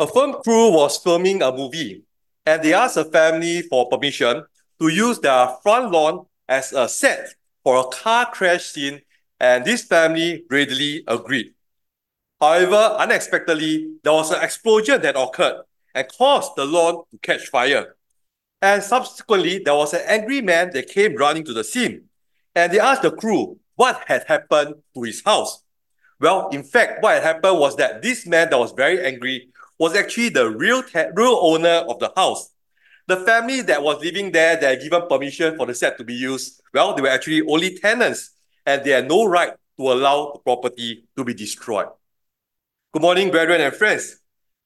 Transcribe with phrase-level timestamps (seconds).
[0.00, 2.02] A film crew was filming a movie
[2.46, 4.42] and they asked the family for permission
[4.80, 9.02] to use their front lawn as a set for a car crash scene,
[9.38, 11.52] and this family readily agreed.
[12.40, 17.94] However, unexpectedly, there was an explosion that occurred and caused the lawn to catch fire.
[18.62, 22.04] And subsequently, there was an angry man that came running to the scene
[22.54, 25.62] and they asked the crew what had happened to his house.
[26.18, 29.50] Well, in fact, what had happened was that this man that was very angry
[29.80, 30.82] was actually the real,
[31.14, 32.50] real owner of the house.
[33.08, 36.12] The family that was living there, they had given permission for the set to be
[36.12, 36.60] used.
[36.74, 38.32] Well, they were actually only tenants
[38.66, 41.88] and they had no right to allow the property to be destroyed.
[42.92, 44.18] Good morning, brethren and friends.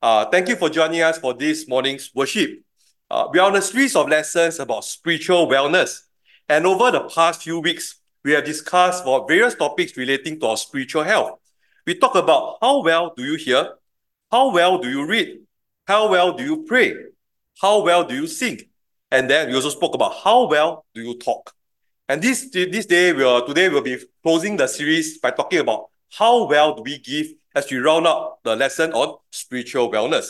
[0.02, 2.50] Uh, thank you for joining us for this morning's worship.
[3.08, 6.00] Uh, we are on a series of lessons about spiritual wellness.
[6.48, 10.56] And over the past few weeks, we have discussed about various topics relating to our
[10.56, 11.38] spiritual health.
[11.86, 13.74] We talk about how well do you hear,
[14.30, 15.38] how well do you read,
[15.86, 16.94] how well do you pray,
[17.60, 18.60] how well do you sing,
[19.10, 21.52] and then we also spoke about how well do you talk.
[22.08, 25.86] And this, this day, we are, today we'll be closing the series by talking about
[26.10, 30.26] how well do we give as we round up the lesson on spiritual wellness.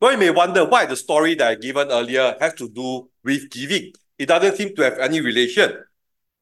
[0.00, 3.50] Well, you may wonder why the story that I given earlier has to do with
[3.50, 3.92] giving.
[4.18, 5.72] It doesn't seem to have any relation.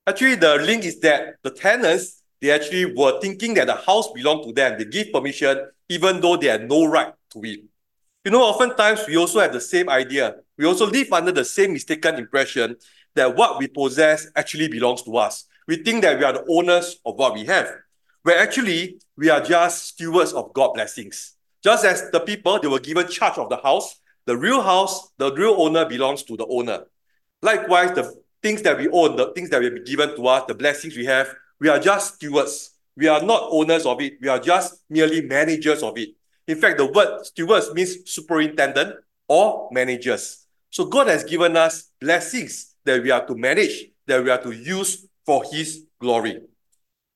[0.06, 4.44] Actually, the link is that the tenants, they actually were thinking that the house belonged
[4.44, 4.78] to them.
[4.78, 7.60] They give permission even though they had no right to it.
[8.24, 10.36] You know, oftentimes we also have the same idea.
[10.56, 12.76] We also live under the same mistaken impression
[13.16, 15.46] that what we possess actually belongs to us.
[15.66, 17.72] We think that we are the owners of what we have,
[18.22, 21.34] where actually we are just stewards of God's blessings.
[21.64, 25.32] Just as the people, they were given charge of the house, the real house, the
[25.34, 26.84] real owner belongs to the owner.
[27.42, 30.44] Likewise, the things that we own, the things that we have been given to us,
[30.46, 32.69] the blessings we have, we are just stewards.
[32.96, 34.14] We are not owners of it.
[34.20, 36.10] We are just merely managers of it.
[36.46, 38.96] In fact, the word stewards means superintendent
[39.28, 40.46] or managers.
[40.70, 44.50] So God has given us blessings that we are to manage, that we are to
[44.50, 46.40] use for His glory.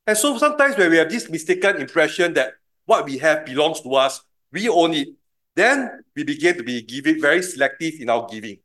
[0.06, 2.52] And so sometimes when we have this mistaken impression that
[2.84, 4.22] what we have belongs to us,
[4.52, 5.08] we own it,
[5.56, 8.58] then we begin to be giving very selective in our giving.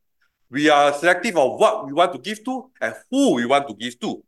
[0.52, 3.76] We are selective of what we want to give to and who we want to
[3.76, 4.24] give to.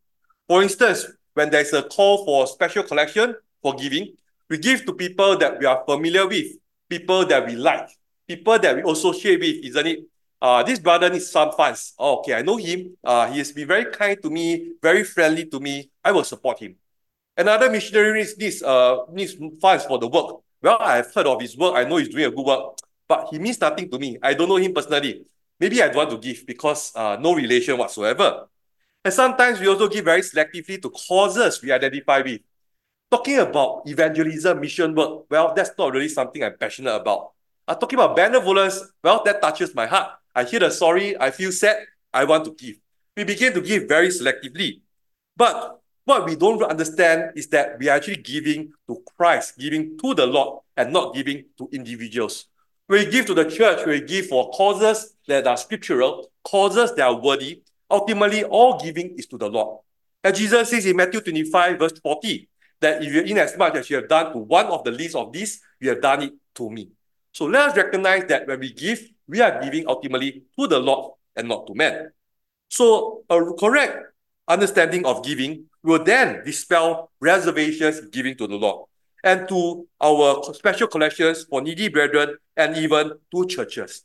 [0.47, 4.13] For instance, when there's a call for special collection for giving,
[4.49, 6.47] we give to people that we are familiar with,
[6.89, 7.89] people that we like,
[8.27, 9.99] people that we associate with, isn't it?
[10.41, 11.93] Uh, this brother needs some funds.
[11.99, 12.97] Oh, okay, I know him.
[13.03, 15.89] Uh, he has been very kind to me, very friendly to me.
[16.03, 16.75] I will support him.
[17.37, 20.41] Another missionary needs, uh, needs funds for the work.
[20.61, 21.75] Well, I've heard of his work.
[21.75, 22.77] I know he's doing a good work,
[23.07, 24.17] but he means nothing to me.
[24.21, 25.25] I don't know him personally.
[25.59, 28.47] Maybe I don't want to give because uh, no relation whatsoever.
[29.03, 32.41] And sometimes we also give very selectively to causes we identify with.
[33.09, 37.31] Talking about evangelism, mission work, well, that's not really something I'm passionate about.
[37.67, 40.11] Uh, talking about benevolence, well, that touches my heart.
[40.33, 41.77] I hear the story, I feel sad,
[42.13, 42.77] I want to give.
[43.17, 44.81] We begin to give very selectively.
[45.35, 50.13] But what we don't understand is that we are actually giving to Christ, giving to
[50.13, 52.45] the Lord, and not giving to individuals.
[52.87, 57.15] We give to the church, we give for causes that are scriptural, causes that are
[57.15, 57.61] worthy.
[57.91, 59.79] Ultimately, all giving is to the Lord.
[60.23, 62.47] And Jesus says in Matthew 25, verse 40,
[62.79, 65.15] that if you're in as much as you have done to one of the least
[65.15, 66.89] of these, you have done it to me.
[67.31, 71.13] So let us recognize that when we give, we are giving ultimately to the Lord
[71.35, 72.11] and not to man.
[72.69, 74.13] So a correct
[74.47, 78.87] understanding of giving will then dispel reservations giving to the Lord
[79.23, 84.03] and to our special collections for needy brethren and even to churches.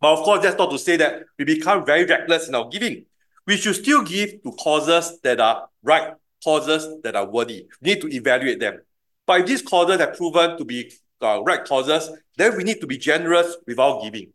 [0.00, 3.06] But of course, that's not to say that we become very reckless in our giving.
[3.46, 7.66] We should still give to causes that are right, causes that are worthy.
[7.82, 8.80] We need to evaluate them.
[9.26, 12.86] But if these causes have proven to be uh, right causes, then we need to
[12.86, 14.32] be generous with our giving.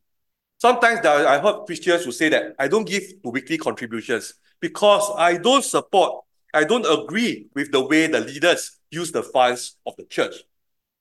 [0.58, 5.38] Sometimes I heard Christians who say that I don't give to weekly contributions because I
[5.38, 10.03] don't support, I don't agree with the way the leaders use the funds of the
[10.03, 10.36] church.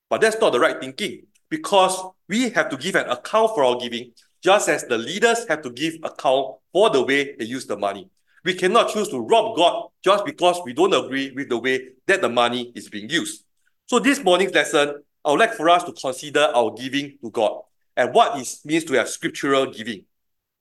[0.09, 3.77] But that's not the right thinking because we have to give an account for our
[3.77, 4.13] giving,
[4.43, 8.09] just as the leaders have to give account for the way they use the money.
[8.45, 12.21] We cannot choose to rob God just because we don't agree with the way that
[12.21, 13.45] the money is being used.
[13.87, 17.63] So this morning's lesson, I would like for us to consider our giving to God
[17.97, 20.05] and what it means to have scriptural giving.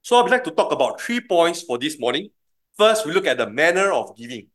[0.02, 2.30] So I'd like to talk about three points for this morning.
[2.78, 4.48] First, we look at the manner of giving.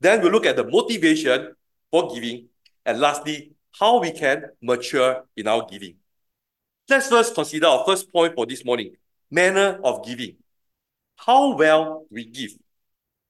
[0.00, 1.54] Then we look at the motivation
[1.90, 2.48] for giving.
[2.86, 5.96] And lastly, how we can mature in our giving.
[6.88, 8.94] Let's first consider our first point for this morning
[9.30, 10.36] manner of giving.
[11.16, 12.50] How well we give.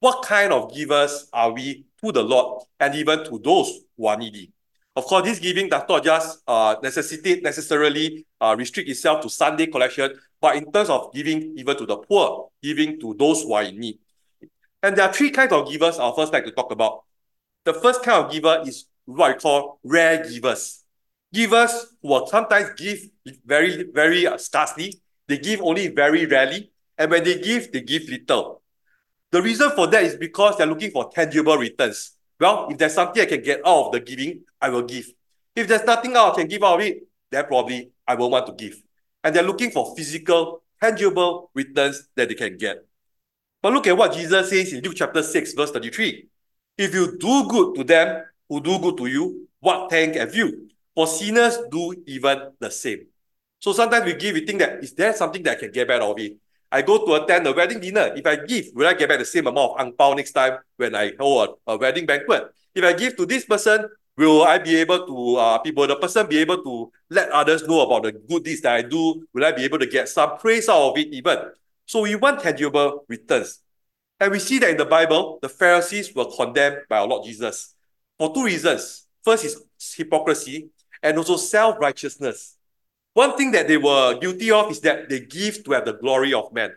[0.01, 4.17] What kind of givers are we to the Lord and even to those who are
[4.17, 4.51] needy?
[4.97, 9.67] Of course, this giving does not just uh, necessitate necessarily uh, restrict itself to Sunday
[9.67, 13.63] collection, but in terms of giving even to the poor, giving to those who are
[13.63, 13.99] in need.
[14.83, 17.05] And there are three kinds of givers I'll first like to talk about.
[17.65, 20.84] The first kind of giver is what I call rare givers.
[21.35, 23.01] Givers will sometimes give
[23.45, 25.01] very, very scarcely.
[25.27, 26.71] They give only very rarely.
[26.97, 28.63] And when they give, they give little.
[29.33, 32.13] The reason for that is because they're looking for tangible returns.
[32.39, 35.07] Well, if there's something I can get out of the giving, I will give.
[35.57, 37.03] If there's nothing else I can give out of it,
[37.33, 38.81] then probably I will want to give.
[39.25, 42.77] And they're looking for physical, tangible returns that they can get.
[43.61, 46.29] But look at what Jesus says in Luke chapter 6, verse 33.
[46.79, 50.69] If you do good to them who do good to you, what thank have you?
[50.95, 53.07] For sinners do even the same.
[53.59, 56.03] So sometimes we give, we think that is there something that I can get back
[56.03, 56.37] of it?
[56.71, 58.13] I go to attend a wedding dinner.
[58.15, 60.95] If I give, will I get back the same amount of ang next time when
[60.95, 62.51] I hold a, a wedding banquet?
[62.75, 66.27] If I give to this person, will I be able to, uh, people, the person
[66.27, 69.27] be able to let others know about the good deeds that I do?
[69.33, 71.39] Will I be able to get some praise out of it even?
[71.87, 73.61] So we want tangible returns.
[74.21, 77.75] And we see that in the Bible, the Pharisees were condemned by our Lord Jesus
[78.19, 79.07] for two reasons.
[79.25, 79.63] First is
[79.97, 80.71] hypocrisy
[81.05, 82.57] and also self-righteousness.
[83.13, 86.33] One thing that they were guilty of is that they give to have the glory
[86.33, 86.73] of man.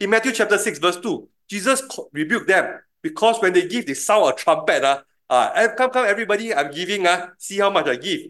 [0.00, 1.82] In Matthew chapter 6, verse 2, Jesus
[2.12, 4.82] rebuked them because when they give, they sound a trumpet.
[4.82, 7.06] Uh, uh, come, come, everybody, I'm giving.
[7.06, 8.22] Uh, see how much I give.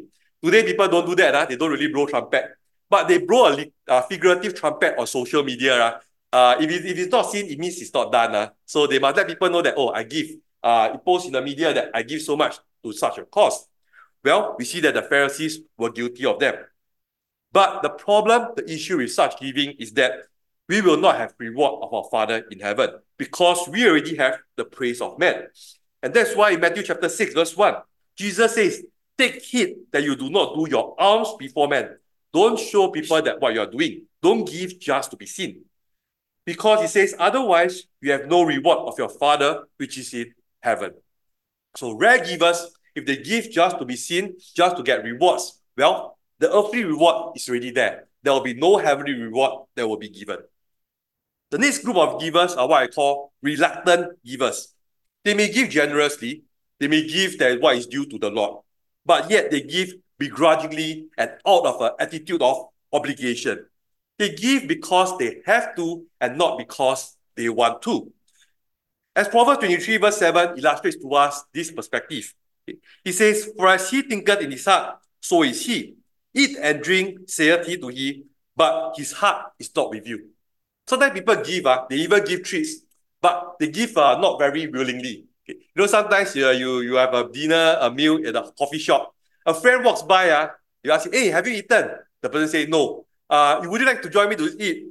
[0.45, 1.35] Today, people don't do that.
[1.35, 2.51] Uh, they don't really blow trumpet.
[2.91, 5.75] But they blow a uh, figurative trumpet on social media.
[5.75, 5.99] Uh,
[6.33, 8.35] uh, if, it, if it's not seen, it means it's not done.
[8.35, 8.51] Uh.
[8.67, 10.27] So they must let people know that, oh, I give.
[10.63, 13.67] Uh, it posts in the media that I give so much to such a cause.
[14.27, 16.57] Well, we see that the Pharisees were guilty of them.
[17.53, 20.15] But the problem, the issue with such giving is that
[20.69, 24.65] we will not have reward of our Father in heaven because we already have the
[24.65, 25.47] praise of men.
[26.03, 27.77] And that's why in Matthew chapter 6, verse 1,
[28.17, 28.83] Jesus says,
[29.17, 31.97] Take heed that you do not do your alms before men.
[32.33, 34.07] Don't show people that what you are doing.
[34.21, 35.61] Don't give just to be seen.
[36.45, 40.95] Because he says, otherwise, you have no reward of your Father which is in heaven.
[41.77, 46.19] So rare givers, if they give just to be seen, just to get rewards, well,
[46.39, 48.09] the earthly reward is already there.
[48.23, 50.39] There will be no heavenly reward that will be given.
[51.51, 54.75] The next group of givers are what I call reluctant givers.
[55.25, 56.43] They may give generously,
[56.81, 58.63] they may give that what is due to the Lord,
[59.05, 63.67] but yet they give begrudgingly and out of an attitude of obligation.
[64.19, 68.11] They give because they have to and not because they want to.
[69.15, 72.35] As Proverbs 23, verse 7 illustrates to us this perspective,
[73.05, 75.97] he says, For as he thinketh in his heart, so is he.
[76.35, 78.25] Eat and drink, saith he to he,
[78.55, 80.31] but his heart is not with you.
[80.87, 82.83] Sometimes people give, uh, they even give treats,
[83.21, 85.25] but they give uh, not very willingly.
[85.49, 85.59] Okay.
[85.75, 89.15] You know, sometimes uh, you, you have a dinner, a meal at a coffee shop.
[89.45, 90.49] A friend walks by, uh,
[90.83, 91.91] you ask, hey, have you eaten?
[92.21, 93.07] The person say, no.
[93.29, 94.87] Uh, would you like to join me to eat?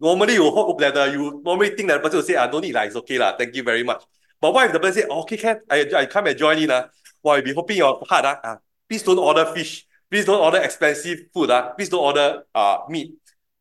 [0.00, 2.46] Normally, you hope that uh, you normally think that the person will say, I ah,
[2.46, 4.02] don't need, like, it's okay, la, thank you very much.
[4.40, 6.70] But what if the person say, okay, can I, I come and join in?
[6.70, 6.88] Uh?
[7.22, 8.56] Well, you'll be hoping your heart, uh, uh,
[8.88, 9.86] please don't order fish.
[10.10, 11.50] Please don't order expensive food.
[11.50, 11.70] Uh.
[11.74, 13.14] Please don't order uh, meat.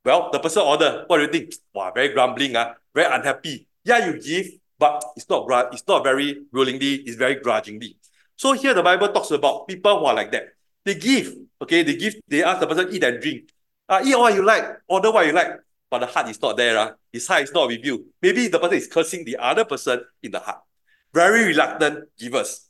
[0.06, 1.54] Well, the person order, what do you think?
[1.74, 3.68] Wow, very grumbling, uh, very unhappy.
[3.84, 4.48] Yeah, you give,
[4.80, 7.98] but it's not it's not very willingly, it's very grudgingly.
[8.36, 10.50] So here the Bible talks about people who are like that.
[10.86, 13.52] They give, okay, they give, they ask the person eat and drink.
[13.90, 15.52] Uh, eat what you like, order what you like,
[15.90, 16.78] but the heart is not there.
[16.78, 16.92] Uh.
[17.12, 18.06] His heart is not with you.
[18.22, 20.62] Maybe the person is cursing the other person in the heart.
[21.14, 22.67] Very reluctant givers.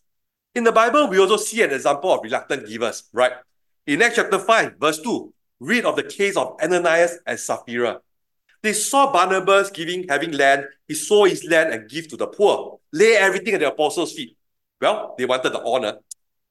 [0.56, 3.34] In the Bible, we also see an example of reluctant givers, right?
[3.86, 8.02] In Acts chapter 5, verse 2, read of the case of Ananias and Sapphira.
[8.64, 10.66] They saw Barnabas giving, having land.
[10.88, 14.36] He sold his land and give to the poor, lay everything at the apostles' feet.
[14.82, 16.00] Well, they wanted the honor,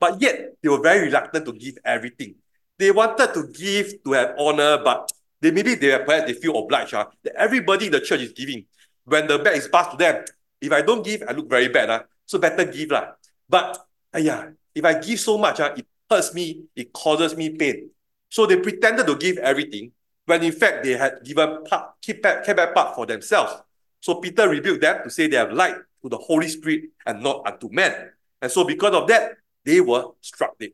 [0.00, 2.36] but yet they were very reluctant to give everything.
[2.78, 5.10] They wanted to give to have honor, but
[5.40, 6.94] they maybe they perhaps they feel obliged.
[6.94, 8.66] Uh, that everybody in the church is giving.
[9.04, 10.24] When the bag is passed to them,
[10.60, 11.90] if I don't give, I look very bad.
[11.90, 12.92] Uh, so better give.
[12.92, 13.12] Uh.
[13.48, 13.78] But
[14.16, 17.90] yeah, if I give so much, uh, it hurts me, it causes me pain.
[18.28, 19.92] So they pretended to give everything,
[20.26, 23.54] when in fact they had given part, keep back, kept back part for themselves.
[24.00, 27.46] So Peter rebuked them to say they have lied to the Holy Spirit and not
[27.46, 28.10] unto men.
[28.42, 29.32] And so because of that,
[29.64, 30.70] they were struck dead.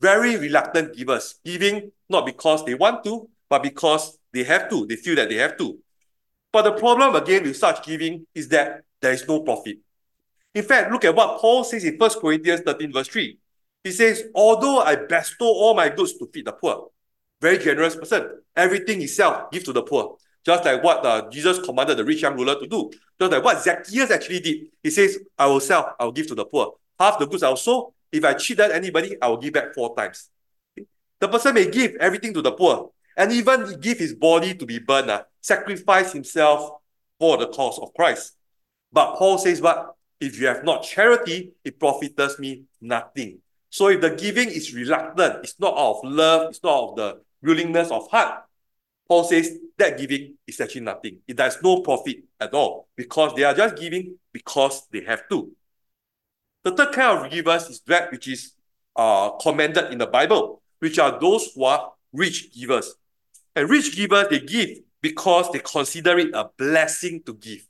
[0.00, 4.86] Very reluctant givers, giving not because they want to, but because they have to.
[4.86, 5.78] They feel that they have to.
[6.52, 9.78] But the problem again with such giving is that there is no profit.
[10.56, 13.38] In fact, look at what Paul says in 1 Corinthians 13, verse 3.
[13.84, 16.88] He says, although I bestow all my goods to feed the poor,
[17.42, 20.16] very generous person, everything he sells, give to the poor.
[20.46, 22.90] Just like what uh, Jesus commanded the rich young ruler to do.
[23.20, 24.68] Just like what Zacchaeus actually did.
[24.82, 26.72] He says, I will sell, I will give to the poor.
[26.98, 29.94] Half the goods I will sow, if I cheated anybody, I will give back four
[29.94, 30.30] times.
[31.20, 34.78] The person may give everything to the poor and even give his body to be
[34.78, 36.80] burned, uh, sacrifice himself
[37.18, 38.32] for the cause of Christ.
[38.90, 43.38] But Paul says, But if you have not charity, it profiteth me nothing.
[43.70, 46.96] So if the giving is reluctant, it's not out of love, it's not out of
[46.96, 48.44] the willingness of heart,
[49.08, 51.18] Paul says that giving is actually nothing.
[51.28, 55.52] It has no profit at all because they are just giving because they have to.
[56.64, 58.52] The third kind of givers is that which is
[58.96, 62.96] uh, commended in the Bible, which are those who are rich givers.
[63.54, 67.64] And rich givers, they give because they consider it a blessing to give.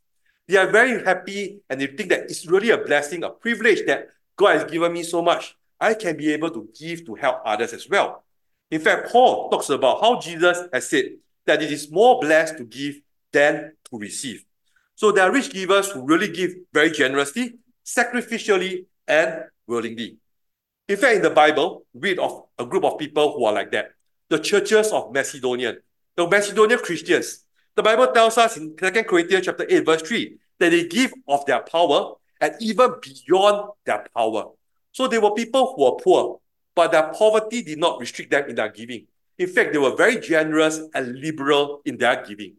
[0.49, 4.09] They are very happy and they think that it's really a blessing, a privilege that
[4.37, 5.57] God has given me so much.
[5.81, 8.25] I can be able to give to help others as well.
[8.71, 12.65] In fact, Paul talks about how Jesus has said that it is more blessed to
[12.65, 13.01] give
[13.33, 14.45] than to receive.
[14.95, 20.17] So there are rich givers who really give very generously, sacrificially, and willingly.
[20.89, 23.91] In fact, in the Bible, read of a group of people who are like that.
[24.29, 25.77] The churches of Macedonia,
[26.17, 27.45] the Macedonian Christians.
[27.77, 31.45] The Bible tells us in 2 Corinthians chapter 8, verse 3, that they give of
[31.45, 34.47] their power and even beyond their power.
[34.93, 36.41] So they were people who were poor,
[36.75, 39.07] but their poverty did not restrict them in their giving.
[39.39, 42.55] In fact, they were very generous and liberal in their giving.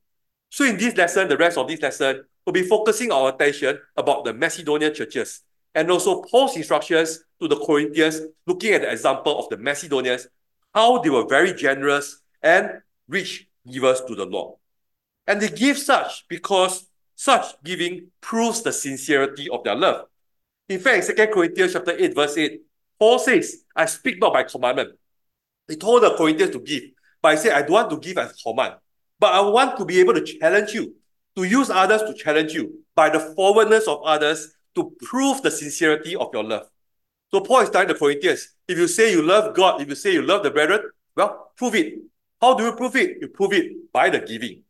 [0.51, 4.24] So in this lesson, the rest of this lesson, we'll be focusing our attention about
[4.24, 5.41] the Macedonian churches
[5.74, 10.27] and also Paul's instructions to the Corinthians, looking at the example of the Macedonians,
[10.75, 12.69] how they were very generous and
[13.07, 14.57] rich givers to the Lord.
[15.27, 20.05] And they give such because such giving proves the sincerity of their love.
[20.69, 22.62] In fact, in 2 Corinthians chapter 8, verse 8,
[23.00, 24.98] Paul says, I speak not by commandment.
[25.67, 26.84] He told the Corinthians to give,
[27.22, 28.75] but I said, I don't want to give as command.
[29.19, 30.96] But I want to be able to challenge you,
[31.36, 36.15] to use others to challenge you by the forwardness of others to prove the sincerity
[36.15, 36.67] of your love.
[37.31, 40.13] So Paul is telling the Corinthians, if you say you love God, if you say
[40.13, 40.81] you love the brethren,
[41.15, 41.96] well, prove it.
[42.39, 43.17] How do you prove it?
[43.19, 44.63] You prove it by the giving.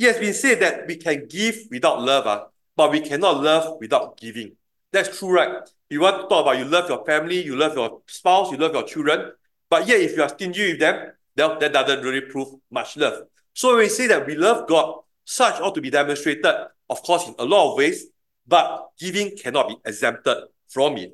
[0.00, 3.76] It has been said that we can give without love, uh, but we cannot love
[3.80, 4.52] without giving.
[4.92, 5.68] That's true, right?
[5.90, 8.72] You want to talk about you love your family, you love your spouse, you love
[8.72, 9.32] your children,
[9.68, 13.24] but yet if you are stingy with them, then that doesn't really prove much love.
[13.52, 17.28] So when we say that we love God, such ought to be demonstrated, of course,
[17.28, 18.06] in a lot of ways,
[18.48, 21.12] but giving cannot be exempted from it.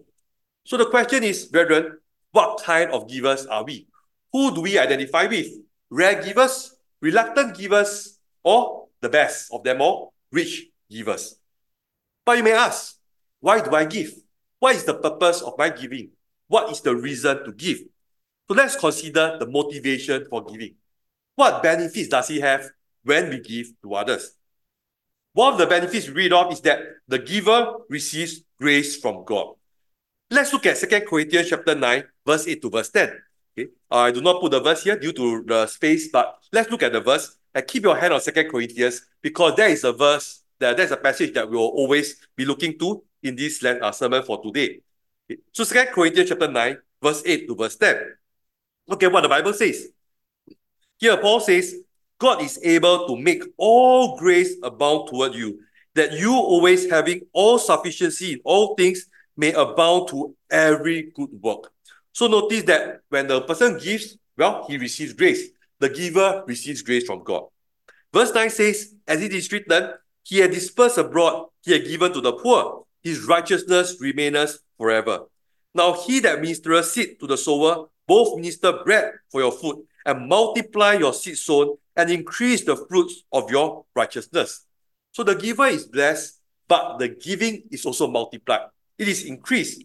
[0.64, 1.98] So the question is, brethren,
[2.30, 3.88] what kind of givers are we?
[4.32, 5.48] Who do we identify with?
[5.90, 8.15] Rare givers, reluctant givers,
[8.46, 11.36] or the best of them all, rich givers?
[12.24, 12.94] But you may ask,
[13.40, 14.12] why do I give?
[14.60, 16.10] What is the purpose of my giving?
[16.46, 17.78] What is the reason to give?
[18.48, 20.76] So let's consider the motivation for giving.
[21.34, 22.70] What benefits does he have
[23.02, 24.36] when we give to others?
[25.32, 29.54] One of the benefits we read of is that the giver receives grace from God.
[30.30, 33.10] Let's look at 2 Corinthians chapter 9, verse 8 to verse 10.
[33.58, 33.70] Okay.
[33.90, 36.92] I do not put the verse here due to the space, but let's look at
[36.92, 40.76] the verse and keep your hand on Second Corinthians because there is a verse, that,
[40.76, 44.42] there's a passage that we will always be looking to in this uh, sermon for
[44.42, 44.80] today.
[45.52, 47.96] So Second Corinthians chapter 9, verse 8 to verse 10.
[48.88, 49.88] Look at what the Bible says.
[50.98, 51.76] Here, Paul says,
[52.18, 55.60] God is able to make all grace abound toward you,
[55.94, 61.72] that you always having all sufficiency in all things may abound to every good work.
[62.12, 65.48] So notice that when the person gives, well, he receives grace.
[65.80, 67.44] The giver receives grace from God.
[68.12, 69.92] Verse 9 says, As it is written,
[70.22, 75.26] He had dispersed abroad, He had given to the poor, His righteousness remaineth forever.
[75.76, 80.26] Now he that ministereth seed to the sower both minister bread for your food and
[80.26, 84.64] multiply your seed sown and increase the fruits of your righteousness.
[85.12, 88.68] So the giver is blessed, but the giving is also multiplied.
[88.98, 89.84] It is increased.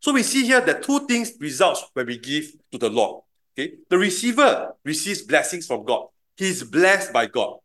[0.00, 3.23] So we see here that two things results when we give to the Lord.
[3.56, 6.08] Okay, the receiver receives blessings from God.
[6.36, 7.58] He is blessed by God.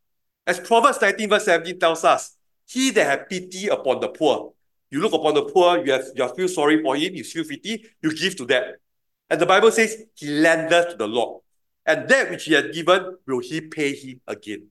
[0.46, 2.36] As Proverbs 19 verse 17 tells us,
[2.67, 4.53] he that have pity upon the poor.
[4.91, 7.86] You look upon the poor, you have you feel sorry for him, you feel pity,
[8.01, 8.74] you give to them.
[9.29, 11.41] And the Bible says, He lendeth to the Lord,
[11.86, 14.67] and that which He has given will He pay him again.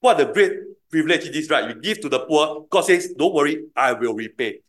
[0.00, 0.52] What a great
[0.90, 1.68] privilege it is, right?
[1.68, 4.60] You give to the poor, God says, Don't worry, I will repay.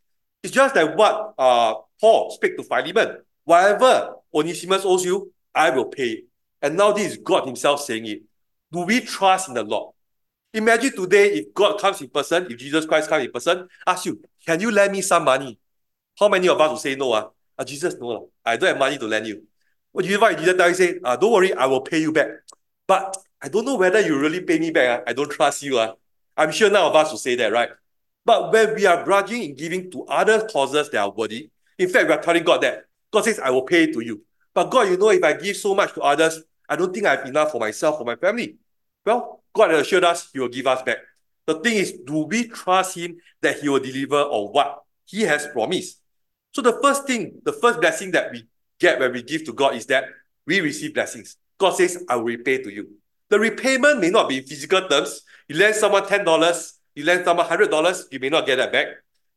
[0.43, 3.17] It's just like what uh, Paul speak to Philemon.
[3.45, 6.23] Whatever Onesimus owes you, I will pay.
[6.61, 8.23] And now this is God Himself saying it.
[8.71, 9.93] Do we trust in the Lord?
[10.53, 14.21] Imagine today if God comes in person, if Jesus Christ comes in person, ask you,
[14.45, 15.59] can you lend me some money?
[16.19, 17.13] How many of us will say no?
[17.13, 17.29] Uh?
[17.57, 19.43] Uh, Jesus, no, I don't have money to lend you.
[19.91, 22.27] What you invite Jesus tell you, say, uh, don't worry, I will pay you back.
[22.87, 24.99] But I don't know whether you really pay me back.
[24.99, 25.03] Uh.
[25.07, 25.79] I don't trust you.
[25.79, 25.93] Uh.
[26.37, 27.69] I'm sure none of us will say that, right?
[28.25, 32.07] But when we are grudging in giving to other causes that are worthy, In fact,
[32.07, 32.85] we are telling God that.
[33.11, 34.21] God says, I will pay to you.
[34.55, 37.17] But God, you know, if I give so much to others, I don't think I
[37.17, 38.55] have enough for myself, for my family.
[39.05, 40.97] Well, God assured us He will give us back.
[41.45, 45.45] The thing is, do we trust Him that He will deliver on what He has
[45.47, 45.99] promised?
[46.53, 48.47] So the first thing, the first blessing that we
[48.79, 50.05] get when we give to God is that
[50.47, 51.35] we receive blessings.
[51.57, 52.87] God says, I will repay to you.
[53.29, 55.21] The repayment may not be in physical terms.
[55.49, 58.87] You lend someone $10, you lend someone $100, you may not get that back.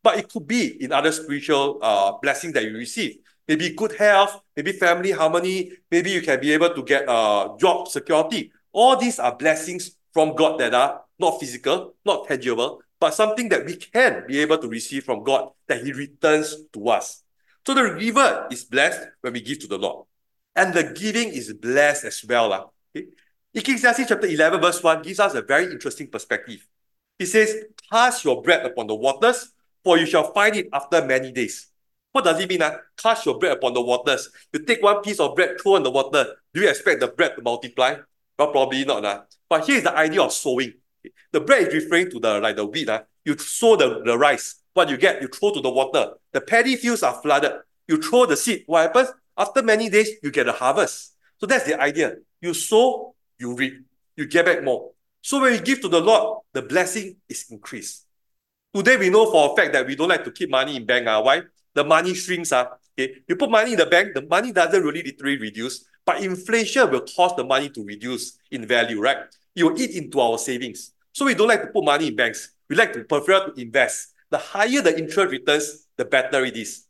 [0.03, 3.17] But it could be in other spiritual uh, blessings that you receive.
[3.49, 7.89] Maybe good health, maybe family harmony, maybe you can be able to get uh, job
[7.89, 8.53] security.
[8.73, 13.65] All these are blessings from God that are not physical, not tangible, but something that
[13.65, 17.23] we can be able to receive from God that He returns to us.
[17.67, 20.07] So the giver is blessed when we give to the Lord.
[20.57, 22.53] And the giving is blessed as well.
[22.53, 22.65] Uh.
[22.97, 23.09] Okay?
[23.55, 26.67] Ecclesiastes chapter 11, verse 1 gives us a very interesting perspective.
[27.19, 27.55] He says,
[27.91, 29.53] Cast your bread upon the waters,
[29.85, 31.68] for you shall find it after many days.
[32.13, 32.63] What does it mean?
[32.63, 32.79] Uh?
[32.97, 34.31] Cast your bread upon the waters.
[34.53, 36.27] You take one piece of bread, throw in the water.
[36.55, 37.97] Do you expect the bread to multiply?
[38.39, 39.05] Well, probably not.
[39.05, 39.23] Uh.
[39.49, 40.75] But here's the idea of sowing.
[41.33, 42.89] The bread is referring to the like the wheat.
[42.89, 43.03] Uh.
[43.25, 44.63] You sow the, the rice.
[44.75, 46.13] What you get, you throw to the water.
[46.33, 47.53] The paddy fields are flooded.
[47.89, 48.65] You throw the seed.
[48.67, 49.09] What happens?
[49.37, 51.15] After many days, you get a harvest.
[51.39, 52.15] So that's the idea.
[52.41, 53.75] You sow, you reap.
[54.17, 54.93] You get back more.
[55.21, 58.07] So when you give to the Lord, the blessing is increased.
[58.75, 61.07] Today we know for a fact that we don't like to keep money in bank.
[61.07, 61.21] Uh.
[61.23, 61.43] Why?
[61.79, 62.51] The money shrinks.
[62.51, 62.67] Uh.
[62.99, 63.23] Okay?
[63.29, 67.03] You put money in the bank, the money doesn't really literally reduce, but inflation will
[67.03, 69.19] cause the money to reduce in value, right?
[69.55, 70.91] It will eat into our savings.
[71.13, 72.51] So we don't like to put money in banks.
[72.69, 74.13] We like to prefer to invest.
[74.29, 76.87] The higher the interest returns, the better it is.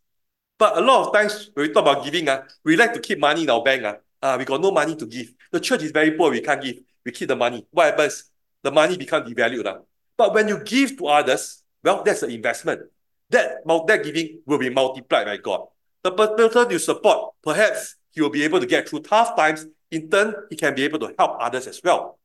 [0.58, 3.18] But a lot of times when we talk about giving, uh, we like to keep
[3.18, 3.84] money in our bank.
[3.84, 5.34] Uh, uh, we got no money to give.
[5.52, 6.76] The church is very poor, we can't give.
[7.04, 7.66] We keep the money.
[7.72, 8.24] What happens?
[8.62, 9.66] The money becomes devalued.
[9.66, 9.80] Uh.
[10.16, 12.88] But when you give to others, well, that's an investment.
[13.30, 15.66] That, that giving will be multiplied by God.
[16.02, 19.66] The person you support, perhaps he will be able to get through tough times.
[19.90, 22.18] In turn, he can be able to help others as well.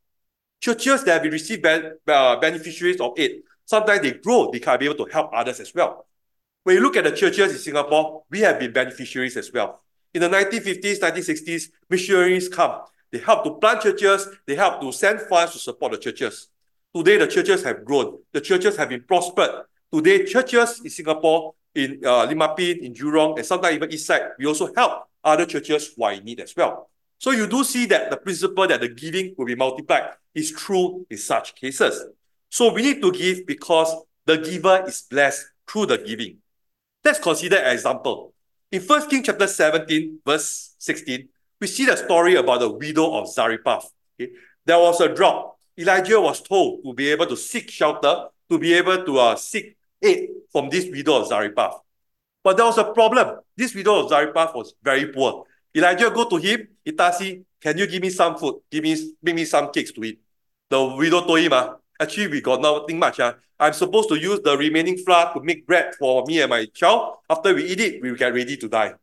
[0.62, 4.86] Churches that have received ben, uh, beneficiaries of aid, sometimes they grow, they can be
[4.86, 6.06] able to help others as well.
[6.64, 9.82] When you look at the churches in Singapore, we have been beneficiaries as well.
[10.14, 12.82] In the 1950s, 1960s, missionaries come.
[13.12, 16.48] They help to plant churches, they help to send funds to support the churches.
[16.96, 18.20] Today, the churches have grown.
[18.32, 19.66] The churches have been prospered.
[19.94, 24.48] Today, churches in Singapore, in uh, Limapin, in Jurong, and sometimes even East Side, we
[24.48, 26.90] also help other churches who are in need as well.
[27.20, 31.06] So you do see that the principle that the giving will be multiplied is true
[31.12, 32.06] in such cases.
[32.50, 33.94] So we need to give because
[34.26, 36.38] the giver is blessed through the giving.
[37.06, 38.34] Let's consider an example.
[38.72, 41.30] In 1 King chapter 17, verse 16,
[41.62, 43.92] we see the story about the widow of Zarephath.
[44.20, 44.32] Okay?
[44.66, 45.54] There was a drought.
[45.78, 49.78] Elijah was told to be able to seek shelter, to be able to uh, seek
[50.04, 51.80] aid from this widow of Zarephath.
[52.44, 53.40] But there was a problem.
[53.56, 55.46] This widow of Zarephath was very poor.
[55.76, 58.60] Elijah go to him, Itasi, can you give me some food?
[58.70, 60.20] Give me, give me some cakes to eat.
[60.70, 63.20] The widow told him, uh, actually we got nothing much.
[63.20, 63.34] Uh.
[63.60, 67.18] I'm supposed to use the remaining flour to make bread for me and my child.
[67.30, 68.94] After we eat it, we get ready to die.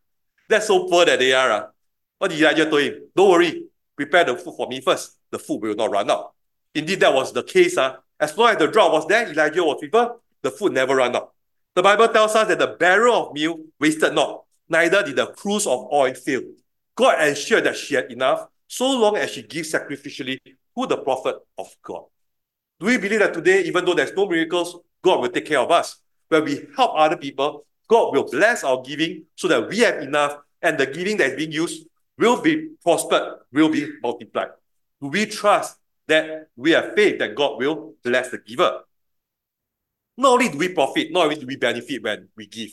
[0.49, 1.73] That's so poor that they are.
[2.19, 2.95] What did Elijah told him?
[3.17, 3.65] Don't worry,
[3.97, 5.17] prepare the food for me first.
[5.31, 6.35] The food will not run out.
[6.75, 7.79] Indeed, that was the case.
[7.79, 7.97] Uh.
[8.19, 11.17] As long as the drought was there, Elijah was with her, the food never ran
[11.17, 11.33] out.
[11.75, 15.67] The Bible tells us that the barrel of meal wasted not, neither did the cruse
[15.67, 16.43] of oil fail.
[16.97, 21.37] God ensured that she had enough so long as she gives sacrificially to the prophet
[21.59, 22.05] of God.
[22.79, 25.71] Do we believe that today, even though there's no miracles, God will take care of
[25.71, 25.97] us?
[26.29, 30.39] When we help other people, God will bless our giving so that we have enough
[30.63, 31.87] and the giving that is being used
[32.19, 34.51] will be prospered, will be multiplied.
[35.01, 38.83] Do we trust that we have faith that God will bless the giver?
[40.21, 42.73] Not only do we profit, not only do we benefit when we give,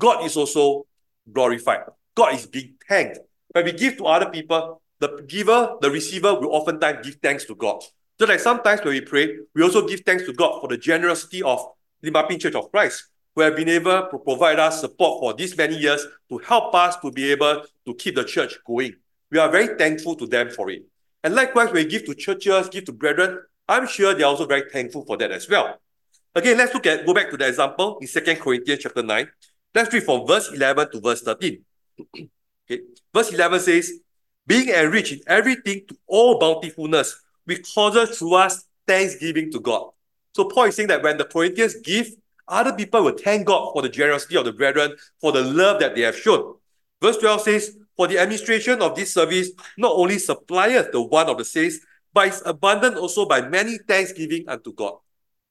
[0.00, 0.84] God is also
[1.32, 1.82] glorified.
[2.16, 3.20] God is being thanked.
[3.52, 7.54] When we give to other people, the giver, the receiver will oftentimes give thanks to
[7.54, 7.84] God.
[8.18, 11.40] Just like sometimes when we pray, we also give thanks to God for the generosity
[11.40, 11.64] of
[12.02, 13.04] the Limapin ah Church of Christ,
[13.36, 16.96] who have been able to provide us support for these many years to help us
[16.96, 18.96] to be able to keep the church going.
[19.30, 20.82] We are very thankful to them for it.
[21.22, 24.68] And likewise, when we give to churches, give to brethren, I'm sure they're also very
[24.68, 25.78] thankful for that as well.
[26.34, 29.28] Again, let's look at, go back to the example in 2 Corinthians chapter 9.
[29.74, 31.64] Let's read from verse 11 to verse 13.
[32.14, 32.82] okay.
[33.14, 33.92] Verse 11 says,
[34.46, 39.90] Being enriched in everything to all bountifulness, which causes through us thanksgiving to God.
[40.34, 42.08] So Paul is saying that when the Corinthians give,
[42.46, 45.94] other people will thank God for the generosity of the brethren, for the love that
[45.94, 46.54] they have shown.
[47.02, 51.38] Verse 12 says, For the administration of this service not only supplieth the one of
[51.38, 51.78] the saints,
[52.12, 54.94] but is abundant also by many thanksgiving unto God.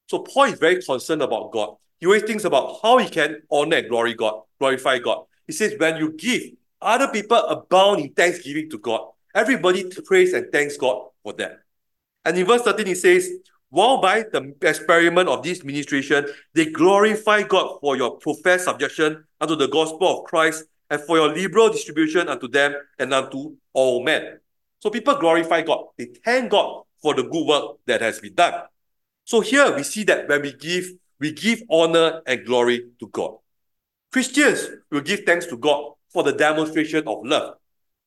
[0.07, 1.75] So Paul is very concerned about God.
[1.99, 5.25] He always thinks about how he can honor and glory God, glorify God.
[5.45, 6.43] He says, when you give,
[6.81, 9.01] other people abound in thanksgiving to God.
[9.33, 11.59] Everybody praise and thanks God for that.
[12.23, 13.29] And in verse 13, he says,
[13.69, 19.55] while by the experiment of this ministration, they glorify God for your professed subjection unto
[19.55, 24.39] the gospel of Christ and for your liberal distribution unto them and unto all men.
[24.79, 25.85] So people glorify God.
[25.97, 28.63] They thank God for the good work that has been done.
[29.27, 33.35] So here we see that when we give, we give honor and glory to God.
[34.09, 37.55] Christians will give thanks to God for the demonstration of love.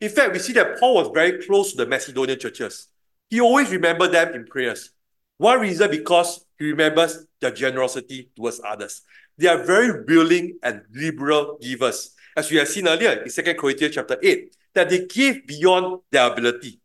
[0.00, 2.88] In fact, we see that Paul was very close to the Macedonian churches.
[3.28, 4.92] He always remembered them in prayers.
[5.36, 9.02] One reason because he remembers their generosity towards others.
[9.36, 12.14] They are very willing and liberal givers.
[12.34, 16.32] As we have seen earlier in 2 Corinthians chapter 8, that they give beyond their
[16.32, 16.80] ability.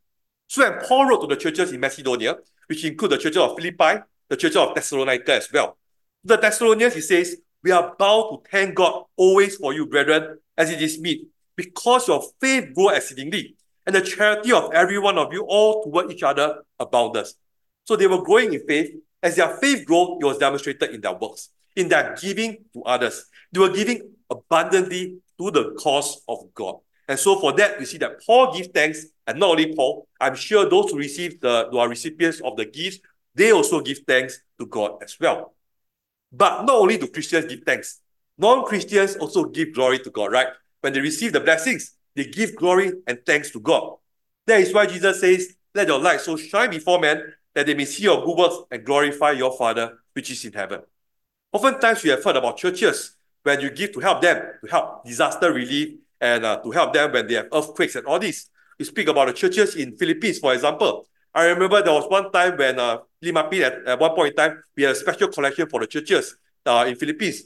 [0.48, 2.36] So when Paul wrote to the churches in Macedonia,
[2.68, 5.78] which include the churches of Philippi, the church of Thessalonica as well,
[6.24, 10.70] the Thessalonians, he says, we are bound to thank God always for you, brethren, as
[10.70, 15.32] it is meet, because your faith grew exceedingly, and the charity of every one of
[15.34, 17.28] you all toward each other abounded.
[17.86, 18.92] So they were growing in faith.
[19.22, 23.26] As their faith grew, it was demonstrated in their works, in their giving to others.
[23.52, 26.76] They were giving abundantly to the cause of God.
[27.08, 30.36] And so for that, we see that Paul gives thanks, and not only Paul, I'm
[30.36, 33.00] sure those who receive the who are recipients of the gifts,
[33.36, 35.54] they also give thanks to God as well.
[36.32, 38.02] But not only do Christians give thanks,
[38.38, 40.48] non-Christians also give glory to God, right?
[40.82, 43.98] When they receive the blessings, they give glory and thanks to God.
[44.48, 47.86] That is why Jesus says, Let your light so shine before men that they may
[47.86, 50.82] see your good works and glorify your Father which is in heaven.
[51.52, 55.54] Oftentimes we have heard about churches when you give to help them, to help disaster
[55.54, 58.50] relief, and uh, to help them when they have earthquakes and all this.
[58.80, 61.08] We speak about the churches in Philippines, for example.
[61.34, 64.84] I remember there was one time when uh, At, at one point in time, we
[64.84, 67.44] had a special collection for the churches uh, in Philippines.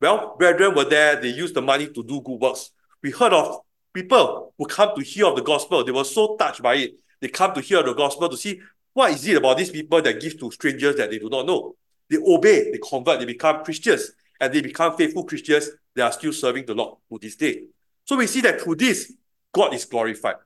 [0.00, 2.70] Well, brethren were there, they used the money to do good works.
[3.02, 3.60] We heard of
[3.92, 5.84] people who come to hear of the gospel.
[5.84, 7.00] They were so touched by it.
[7.20, 8.60] They come to hear the gospel to see
[8.92, 11.76] what is it about these people that give to strangers that they do not know.
[12.10, 15.70] They obey, they convert, they become Christians, and they become faithful Christians.
[15.94, 17.64] They are still serving the Lord to this day.
[18.04, 19.12] So we see that through this,
[19.52, 20.36] God is glorified.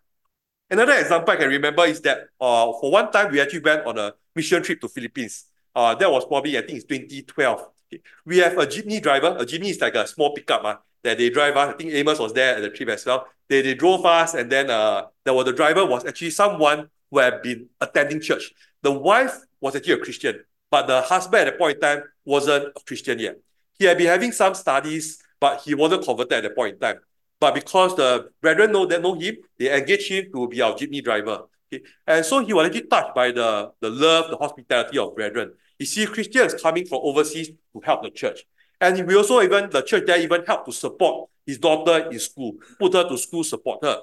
[0.69, 3.99] Another example I can remember is that uh, for one time we actually went on
[3.99, 5.47] a mission trip to Philippines.
[5.75, 7.61] Uh, that was probably, I think it's 2012.
[7.93, 8.03] Okay.
[8.25, 9.37] We have a jeepney driver.
[9.39, 11.57] A jeepney is like a small pickup uh, that they drive.
[11.57, 13.29] Uh, I think Amos was there at the trip as well.
[13.49, 17.19] They, they drove us and then uh, there was the driver was actually someone who
[17.19, 18.53] had been attending church.
[18.83, 22.73] The wife was actually a Christian, but the husband at that point in time wasn't
[22.77, 23.39] a Christian yet.
[23.79, 26.99] He had been having some studies, but he wasn't converted at that point in time.
[27.39, 31.03] But because the brethren know that know him, they engage him to be our jeepney
[31.03, 31.45] driver.
[31.73, 31.85] Okay?
[32.07, 35.53] And so he was actually touched by the, the love, the hospitality of brethren.
[35.79, 38.45] He see Christians coming from overseas to help the church.
[38.81, 42.55] And we also even, the church there even helped to support his daughter in school,
[42.79, 44.01] put her to school, support her.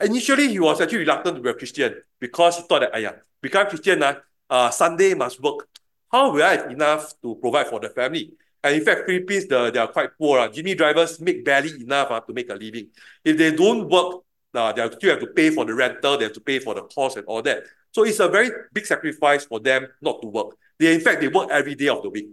[0.00, 3.66] Initially, he was actually reluctant to be a Christian because he thought that, yeah, become
[3.66, 4.14] Christian, uh,
[4.48, 5.68] uh, Sunday must work.
[6.10, 8.32] How will I have enough to provide for the family?
[8.62, 10.38] And in fact, Philippines, the, they are quite poor.
[10.38, 10.48] Uh.
[10.48, 12.88] Jeepney drivers make barely enough uh, to make a living.
[13.24, 14.22] If they don't work,
[14.54, 16.82] uh, they still have to pay for the rental, they have to pay for the
[16.82, 17.64] cost and all that.
[17.92, 20.56] So it's a very big sacrifice for them not to work.
[20.78, 22.28] They, in fact, they work every day of the week.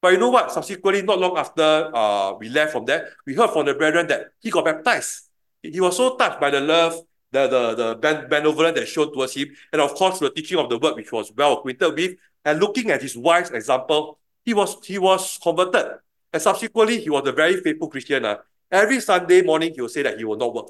[0.00, 0.50] But you know what?
[0.52, 4.28] Subsequently, not long after uh, we left from there, we heard from the brethren that
[4.40, 5.28] he got baptized.
[5.62, 6.94] He was so touched by the love,
[7.32, 10.78] the, the, the benevolence that shown towards him, and of course, the teaching of the
[10.78, 14.98] word, which was well acquainted with, and looking at his wife's example, he was he
[14.98, 15.98] was converted.
[16.32, 18.24] And subsequently, he was a very faithful Christian.
[18.24, 18.36] Uh.
[18.70, 20.68] Every Sunday morning, he will say that he will not work.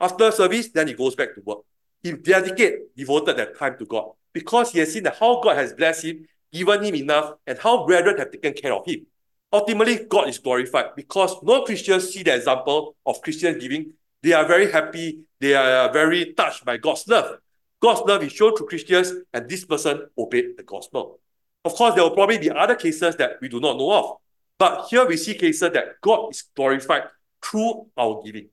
[0.00, 1.58] After service, then he goes back to work.
[2.02, 5.72] He dedicate, devoted that time to God because he has seen that how God has
[5.72, 9.06] blessed him, given him enough, and how brethren have taken care of him.
[9.52, 13.92] Ultimately, God is glorified because no Christians see the example of Christian giving.
[14.22, 15.20] They are very happy.
[15.38, 17.38] They are very touched by God's love.
[17.80, 21.18] God's love is shown through Christians, and this person obeyed the gospel.
[21.64, 24.16] Of course, there will probably be other cases that we do not know of.
[24.58, 27.04] But here we see cases that God is glorified
[27.44, 28.48] through our giving.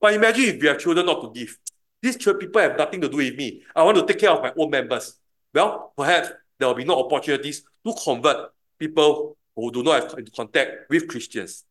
[0.00, 1.56] But imagine if we have children not to give.
[2.02, 3.62] These church people have nothing to do with me.
[3.74, 5.18] I want to take care of my own members.
[5.52, 10.90] Well, perhaps there will be no opportunities to convert people who do not have contact
[10.90, 11.64] with Christians.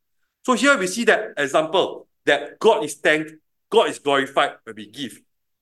[0.44, 3.34] So here we see that example that God is thanked,
[3.70, 5.22] God is glorified when we give.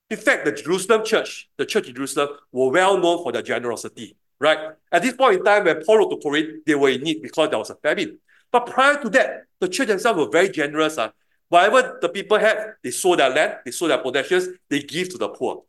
[0.10, 4.16] In fact, the Jerusalem church, the church in Jerusalem, were well known for their generosity
[4.44, 4.60] right?
[4.92, 7.50] At this point in time, when Paul wrote to Corinth, they were in need because
[7.50, 8.20] there was a famine.
[8.52, 10.98] But prior to that, the church themselves were very generous.
[10.98, 11.12] Uh.
[11.48, 15.18] Whatever the people had, they sold their land, they sold their possessions, they give to
[15.18, 15.64] the poor.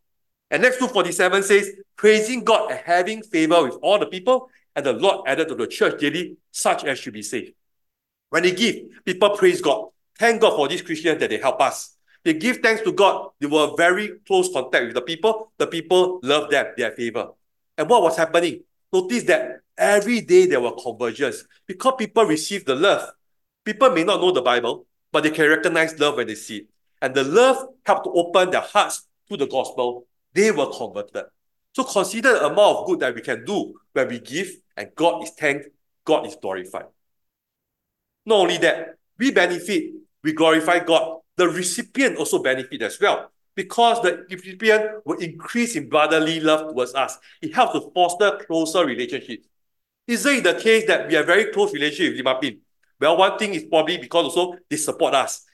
[0.50, 4.92] And Acts 247 says, praising God and having favor with all the people, and the
[4.92, 7.52] Lord added to the church daily such as should be saved.
[8.30, 9.88] When they give, people praise God.
[10.18, 11.96] thank God for these Christians that they help us.
[12.24, 13.30] They give thanks to God.
[13.40, 15.52] They were very close contact with the people.
[15.58, 17.28] The people loved them, their favor.
[17.76, 18.62] And what was happening?
[18.92, 23.10] Notice that every day there were conversions because people received the love.
[23.64, 26.68] People may not know the Bible, but they can recognize love when they see it.
[27.02, 30.06] And the love helped to open their hearts to the gospel.
[30.32, 31.24] They were converted.
[31.72, 35.22] So consider the amount of good that we can do when we give and God
[35.24, 35.68] is thanked,
[36.04, 36.86] God is glorified.
[38.26, 41.20] Not only that, we benefit, we glorify God.
[41.36, 46.94] The recipient also benefit as well because the recipient will increase in brotherly love towards
[46.94, 47.18] us.
[47.40, 49.46] It helps to foster closer relationships.
[50.06, 52.58] Is it the case that we have very close relationship with Limapin?
[53.00, 55.44] Well, one thing is probably because also they support us.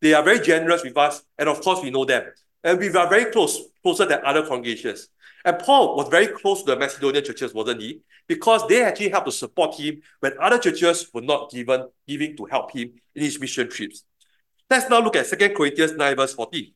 [0.00, 2.24] They are very generous with us, and of course we know them.
[2.62, 5.08] And we are very close, closer than other congregations.
[5.44, 8.00] And Paul was very close to the Macedonian churches, wasn't he?
[8.26, 12.44] Because they actually helped to support him when other churches were not given giving to
[12.46, 14.02] help him in his mission trips.
[14.68, 16.72] Let's now look at 2 Corinthians 9, verse 14.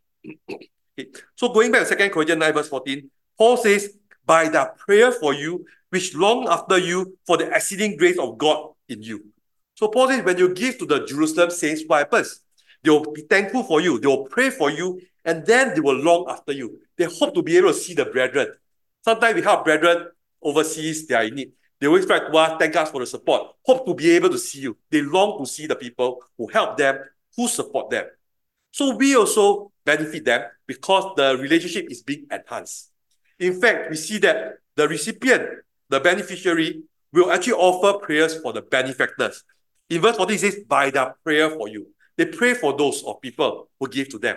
[1.37, 5.35] So going back to 2 Corinthians 9, verse 14, Paul says, By the prayer for
[5.35, 9.25] you, which long after you for the exceeding grace of God in you.
[9.75, 12.41] So Paul says, when you give to the Jerusalem saints, what happens?
[12.83, 15.97] They will be thankful for you, they will pray for you, and then they will
[15.97, 16.81] long after you.
[16.97, 18.49] They hope to be able to see the brethren.
[19.03, 20.09] Sometimes we help brethren
[20.43, 21.53] overseas, they are in need.
[21.79, 24.39] They always try to us, thank us for the support, hope to be able to
[24.39, 24.77] see you.
[24.91, 26.99] They long to see the people who help them,
[27.37, 28.05] who support them.
[28.71, 32.91] So we also benefit them because the relationship is being enhanced.
[33.39, 35.49] In fact, we see that the recipient,
[35.89, 39.43] the beneficiary, will actually offer prayers for the benefactors.
[39.89, 41.89] In verse 14, it says, by their prayer for you.
[42.17, 44.37] They pray for those of people who give to them.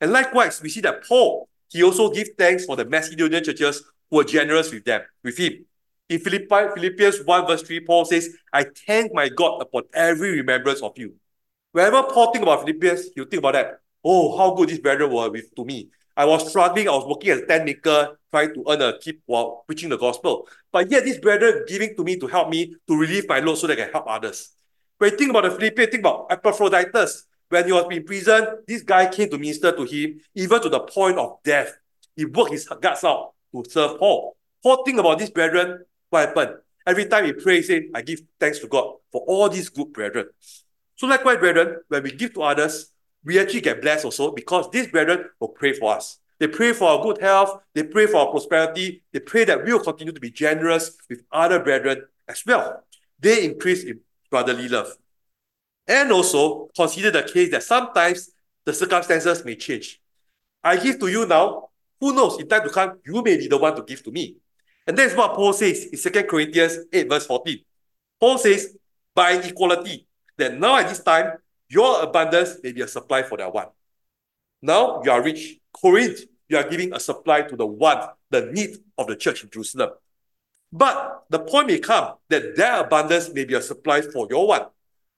[0.00, 4.16] And likewise, we see that Paul he also gives thanks for the Macedonian churches who
[4.16, 5.64] were generous with them, with him.
[6.08, 10.80] In Philippi, Philippians 1 verse 3, Paul says, I thank my God upon every remembrance
[10.80, 11.14] of you.
[11.72, 13.80] Whenever Paul think about Philippians, he'll think about that.
[14.04, 15.88] Oh, how good these brethren were with to me.
[16.16, 19.22] I was struggling, I was working as a tent maker, trying to earn a keep
[19.26, 20.48] while preaching the gospel.
[20.72, 23.66] But yet these brethren giving to me to help me to relieve my load so
[23.68, 24.50] that I can help others.
[24.98, 27.24] When you think about the Philippians, think about Epaphroditus.
[27.48, 30.80] When he was in prison, this guy came to minister to him, even to the
[30.80, 31.72] point of death.
[32.16, 34.36] He worked his guts out to serve Paul.
[34.62, 36.56] Paul think about this brethren, what happened?
[36.84, 40.26] Every time he prays, saying, I give thanks to God for all these good brethren.
[40.96, 42.90] So likewise, brethren, when we give to others,
[43.28, 46.18] we actually get blessed also because these brethren will pray for us.
[46.38, 47.60] They pray for our good health.
[47.74, 49.02] They pray for our prosperity.
[49.12, 52.84] They pray that we will continue to be generous with other brethren as well.
[53.20, 54.96] They increase in brotherly love.
[55.86, 58.30] And also consider the case that sometimes
[58.64, 60.00] the circumstances may change.
[60.64, 61.68] I give to you now.
[62.00, 62.40] Who knows?
[62.40, 64.36] In time to come, you may be the one to give to me.
[64.86, 67.58] And that's what Paul says in 2 Corinthians 8, verse 14.
[68.20, 68.74] Paul says,
[69.14, 70.06] by equality,
[70.38, 71.32] that now at this time,
[71.68, 73.68] your abundance may be a supply for their one.
[74.62, 75.58] Now you are rich.
[75.72, 79.50] Corinth, you are giving a supply to the one, the need of the church in
[79.50, 79.90] Jerusalem.
[80.72, 84.66] But the point may come that their abundance may be a supply for your one.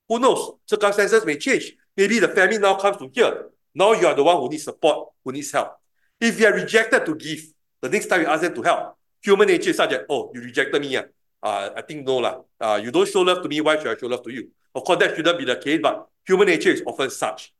[0.08, 0.52] Who knows?
[0.66, 1.72] Circumstances may change.
[1.96, 3.46] Maybe the family now comes to here.
[3.74, 5.76] Now you are the one who needs support, who needs help.
[6.20, 7.42] If you are rejected to give,
[7.80, 10.40] the next time you ask them to help, human nature is such that, oh, you
[10.40, 10.88] rejected me.
[10.88, 11.02] Yeah.
[11.42, 12.18] Uh, I think no.
[12.18, 12.40] lah.
[12.60, 14.50] Uh, you don't show love to me, why should I show love to you?
[14.74, 17.52] Of course, that shouldn't be the case, but human nature is often such.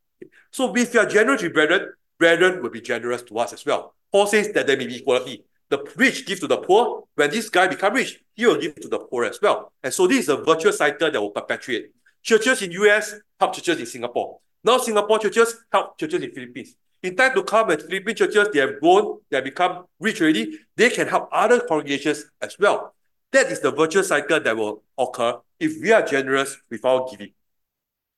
[0.51, 3.95] So if you are generous with brethren, brethren will be generous to us as well.
[4.13, 5.45] Paul says that there may be equality.
[5.69, 7.05] The rich give to the poor.
[7.15, 9.73] When this guy become rich, he will give to the poor as well.
[9.83, 11.93] And so this is a virtuous cycle that will perpetuate.
[12.23, 14.39] Churches in US help churches in Singapore.
[14.63, 16.77] Now Singapore churches help churches in the Philippines.
[17.03, 20.59] In time to come, when Philippine churches they have grown, they have become rich already,
[20.77, 22.95] they can help other congregations as well.
[23.33, 27.33] That is the virtuous cycle that will occur if we are generous with our giving.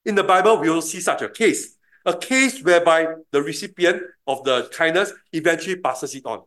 [0.04, 4.42] In the Bible, we will see such a case, a case whereby the recipient of
[4.44, 6.42] the kindness eventually passes it on.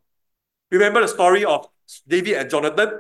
[0.72, 1.68] Remember the story of
[2.08, 3.00] David and Jonathan?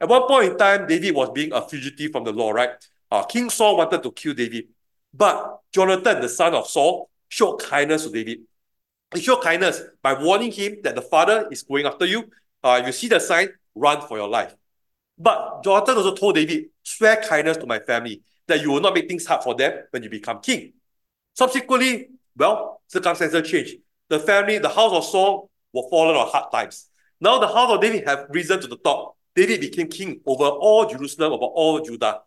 [0.00, 2.70] At one point in time, David was being a fugitive from the law, right?
[3.10, 4.66] Uh, King Saul wanted to kill David.
[5.12, 8.40] But Jonathan, the son of Saul, showed kindness to David.
[9.14, 12.28] He showed kindness by warning him that the father is going after you.
[12.62, 14.54] Uh, you see the sign, run for your life.
[15.16, 19.08] But Jonathan also told David, swear kindness to my family, that you will not make
[19.08, 20.72] things hard for them when you become king.
[21.34, 23.76] Subsequently, well, circumstances changed.
[24.08, 26.88] The family, the house of Saul, were fallen on hard times.
[27.20, 29.16] Now the house of David have risen to the top.
[29.34, 32.20] David became king over all Jerusalem, over all Judah.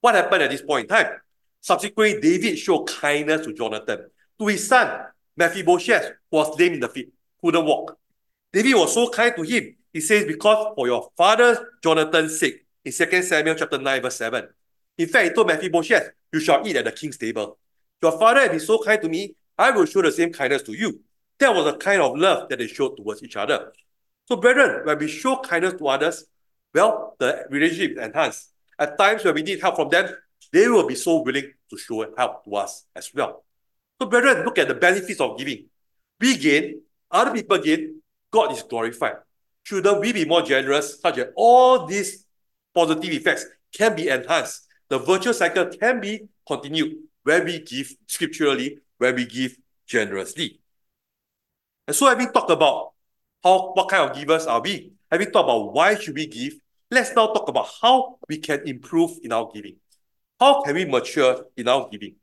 [0.00, 1.12] What happened at this point in time?
[1.60, 4.06] Subsequently, David showed kindness to Jonathan.
[4.38, 7.12] To his son, Mephibosheth, who was lame in the feet,
[7.42, 7.98] couldn't walk.
[8.52, 9.74] David was so kind to him.
[9.98, 14.46] He says, because for your father Jonathan's sake, in 2 Samuel chapter 9, verse 7.
[14.96, 17.58] In fact, he told Mephibosheth, you shall eat at the king's table.
[18.00, 20.72] Your father has been so kind to me, I will show the same kindness to
[20.72, 21.00] you.
[21.40, 23.72] That was the kind of love that they showed towards each other.
[24.26, 26.26] So, brethren, when we show kindness to others,
[26.72, 28.52] well, the relationship is enhanced.
[28.78, 30.14] At times when we need help from them,
[30.52, 33.42] they will be so willing to show help to us as well.
[34.00, 35.64] So, brethren, look at the benefits of giving.
[36.20, 39.16] We gain, other people gain, God is glorified.
[39.68, 42.24] Shouldn't we be more generous such that all these
[42.74, 44.66] positive effects can be enhanced?
[44.88, 50.58] The virtual cycle can be continued when we give scripturally, when we give generously.
[51.86, 52.92] And so having talked about
[53.44, 56.54] how what kind of givers are we, having talked about why should we give,
[56.90, 59.76] let's now talk about how we can improve in our giving.
[60.40, 62.14] How can we mature in our giving?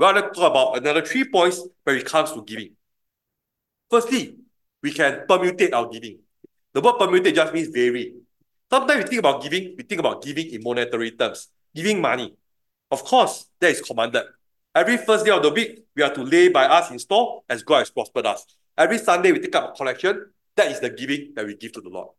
[0.00, 2.72] Well, let's talk about another three points when it comes to giving.
[3.88, 4.34] Firstly,
[4.82, 6.18] we can permutate our giving.
[6.78, 8.14] The word permutate just means vary.
[8.70, 12.36] Sometimes we think about giving, we think about giving in monetary terms, giving money.
[12.92, 14.22] Of course, that is commanded.
[14.76, 17.64] Every first day of the week, we are to lay by us in store as
[17.64, 18.46] God has prospered us.
[18.76, 20.26] Every Sunday, we take up a collection.
[20.54, 22.10] That is the giving that we give to the Lord.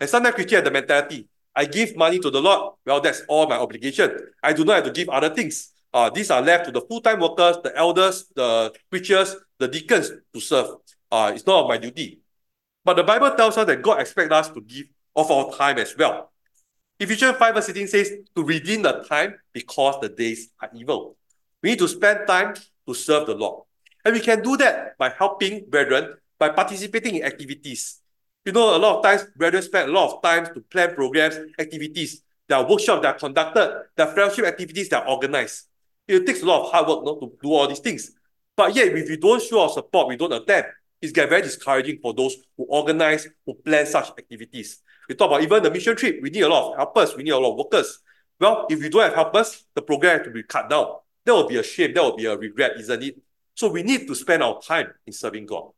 [0.00, 3.46] And sometimes Christians have the mentality, I give money to the Lord, well, that's all
[3.48, 4.16] my obligation.
[4.42, 5.72] I do not have to give other things.
[5.92, 10.40] Uh, these are left to the full-time workers, the elders, the preachers, the deacons to
[10.40, 10.68] serve.
[11.12, 12.20] Uh, it's not my duty.
[12.84, 15.94] But the Bible tells us that God expects us to give of our time as
[15.96, 16.32] well.
[16.98, 21.16] Ephesians 5 verse 16 says, to redeem the time because the days are evil.
[21.62, 22.54] We need to spend time
[22.86, 23.64] to serve the Lord.
[24.04, 28.00] And we can do that by helping brethren, by participating in activities.
[28.44, 31.38] You know, a lot of times, brethren spend a lot of time to plan programs,
[31.58, 32.22] activities.
[32.48, 35.66] There are workshops that are conducted, there are fellowship activities that are organized.
[36.08, 38.12] It takes a lot of hard work no, to do all these things.
[38.56, 40.66] But yet, if we don't show our support, we don't attend,
[41.00, 44.82] it's get very discouraging for those who organize, who plan such activities.
[45.08, 47.30] We talk about even the mission trip, we need a lot of helpers, we need
[47.30, 48.00] a lot of workers.
[48.38, 50.96] Well, if we don't have helpers, the program has to be cut down.
[51.24, 53.18] That will be a shame, that will be a regret, isn't it?
[53.54, 55.70] So we need to spend our time in serving God.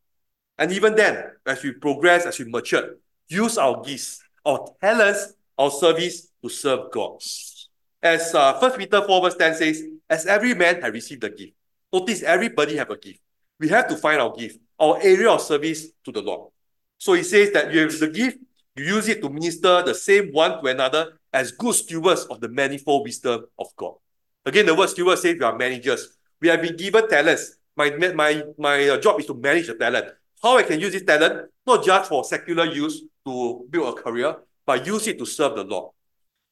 [0.59, 2.97] And even then, as we progress, as we mature,
[3.29, 7.21] use our gifts, our talents, our service to serve God.
[8.03, 11.55] As uh, 1 Peter 4 verse 10 says, as every man has received a gift.
[11.93, 13.21] Notice everybody have a gift.
[13.63, 16.51] We have to find our gift, our area of service to the Lord.
[16.99, 18.39] So he says that you have the gift,
[18.75, 22.49] you use it to minister the same one to another as good stewards of the
[22.49, 23.95] manifold wisdom of God.
[24.45, 26.19] Again, the word steward says we are managers.
[26.41, 27.55] We have been given talents.
[27.77, 30.07] My, my, my uh, job is to manage the talent.
[30.43, 34.35] How I can use this talent, not just for secular use to build a career,
[34.67, 35.93] but use it to serve the Lord.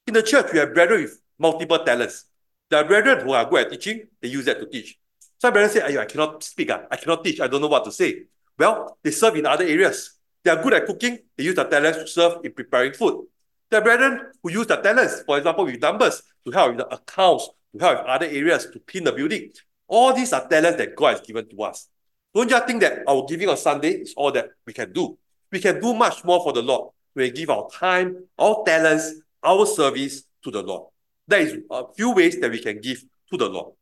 [0.06, 2.26] In the church, we have brethren with multiple talents.
[2.70, 4.96] There are brethren who are good at teaching, they use that to teach.
[5.40, 6.82] Some brethren say, I cannot speak, ah.
[6.90, 8.24] I cannot teach, I don't know what to say.
[8.58, 10.18] Well, they serve in other areas.
[10.44, 13.26] They are good at cooking, they use their talents to serve in preparing food.
[13.70, 16.94] There are brethren who use their talents, for example, with numbers, to help with the
[16.94, 19.50] accounts, to help with other areas, to clean the building.
[19.88, 21.88] All these are talents that God has given to us.
[22.34, 25.16] Don't just think that our giving on Sunday is all that we can do.
[25.50, 26.92] We can do much more for the Lord.
[27.14, 30.90] We give our time, our talents, our service to the Lord.
[31.26, 33.72] There is a few ways that we can give to the Lord.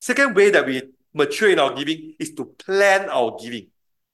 [0.00, 0.82] Second way that we
[1.14, 3.66] mature in our giving is to plan our giving.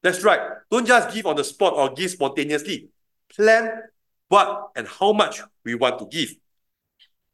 [0.03, 0.41] That's right.
[0.71, 2.89] Don't just give on the spot or give spontaneously.
[3.35, 3.83] Plan
[4.29, 6.35] what and how much we want to give.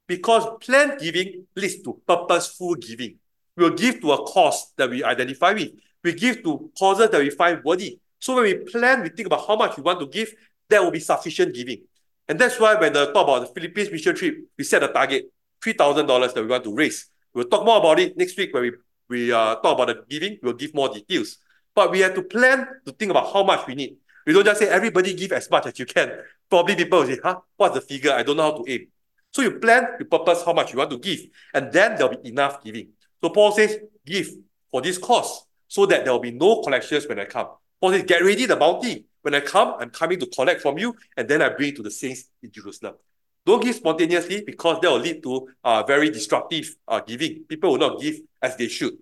[0.06, 3.16] Because planned giving leads to purposeful giving.
[3.56, 5.70] We will give to a cause that we identify with.
[6.02, 7.98] We give to causes that we find worthy.
[8.18, 10.34] So when we plan, we think about how much we want to give,
[10.68, 11.82] that will be sufficient giving.
[12.28, 15.30] And that's why when the talk about the Philippines mission trip, we set a target,
[15.62, 17.08] $3,000 that we want to raise.
[17.34, 18.72] We'll talk more about it next week when we,
[19.08, 21.38] we uh, talk about the giving, we'll give more details.
[21.74, 23.96] But we have to plan to think about how much we need.
[24.26, 26.12] We don't just say everybody give as much as you can.
[26.48, 28.12] Probably people will say, huh, what's the figure?
[28.12, 28.88] I don't know how to aim.
[29.32, 31.20] So you plan, you purpose how much you want to give,
[31.54, 32.88] and then there'll be enough giving.
[33.22, 34.28] So Paul says, give
[34.70, 37.48] for this cause, so that there will be no collections when I come.
[37.80, 39.06] Paul says, get ready the bounty.
[39.22, 41.82] When I come, I'm coming to collect from you, and then I bring it to
[41.82, 42.94] the saints in Jerusalem.
[43.44, 47.44] Don't give spontaneously because that will lead to uh, very destructive uh, giving.
[47.48, 48.94] People will not give as they should.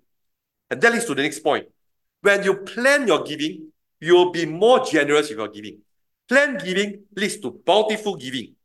[0.69, 1.67] And that leads to the next point.
[2.21, 5.79] When you plan your giving, you'll be more generous with your giving.
[6.27, 8.55] Planned giving leads to bountiful giving.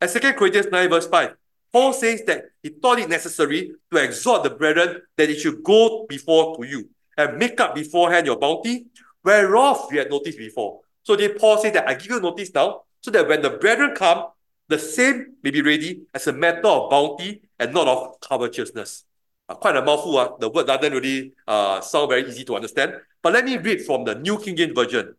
[0.00, 1.34] At 2 Corinthians 9 verse 5,
[1.72, 6.06] Paul says that he thought it necessary to exhort the brethren that it should go
[6.08, 8.86] before to you and make up beforehand your bounty,
[9.24, 10.80] whereof you had noticed before.
[11.02, 13.94] So then Paul says that I give you notice now, so that when the brethren
[13.94, 14.26] come,
[14.68, 19.04] the same may be ready as a matter of bounty and not of covetousness.
[19.48, 20.16] Uh, quite a mouthful.
[20.16, 20.36] Uh.
[20.38, 22.94] The word doesn't really uh, sound very easy to understand.
[23.22, 25.14] But let me read from the New King James Version.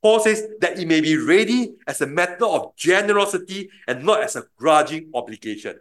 [0.00, 4.34] Paul says that it may be ready as a matter of generosity and not as
[4.36, 5.78] a grudging obligation.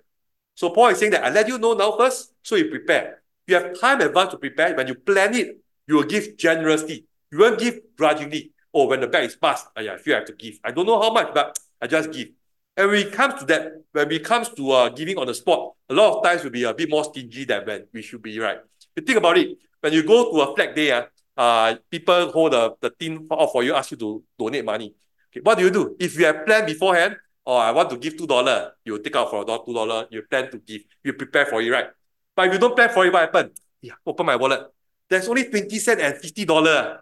[0.55, 3.21] So Paul is saying that I let you know now first, so you prepare.
[3.47, 4.75] You have time advance to prepare.
[4.75, 5.57] When you plan it,
[5.87, 7.05] you will give generously.
[7.31, 8.51] You won't give grudgingly.
[8.73, 10.59] Oh, when the bag is passed, I feel I have to give.
[10.63, 12.29] I don't know how much, but I just give.
[12.77, 15.73] And when it comes to that, when it comes to uh, giving on the spot,
[15.89, 18.39] a lot of times we'll be a bit more stingy than when we should be,
[18.39, 18.59] right?
[18.95, 21.03] You think about it, when you go to a flag day, uh,
[21.35, 24.93] uh, people hold the, the tin out for you, ask you to donate money.
[25.31, 25.95] Okay, what do you do?
[25.99, 29.29] If you have planned beforehand, or oh, I want to give $2, you take out
[29.29, 31.87] for $2, you plan to give, you prepare for it, right?
[32.35, 33.59] But if you don't plan for it, what happens?
[33.81, 34.67] Yeah, open my wallet.
[35.09, 36.99] There's only 20 cents and $50.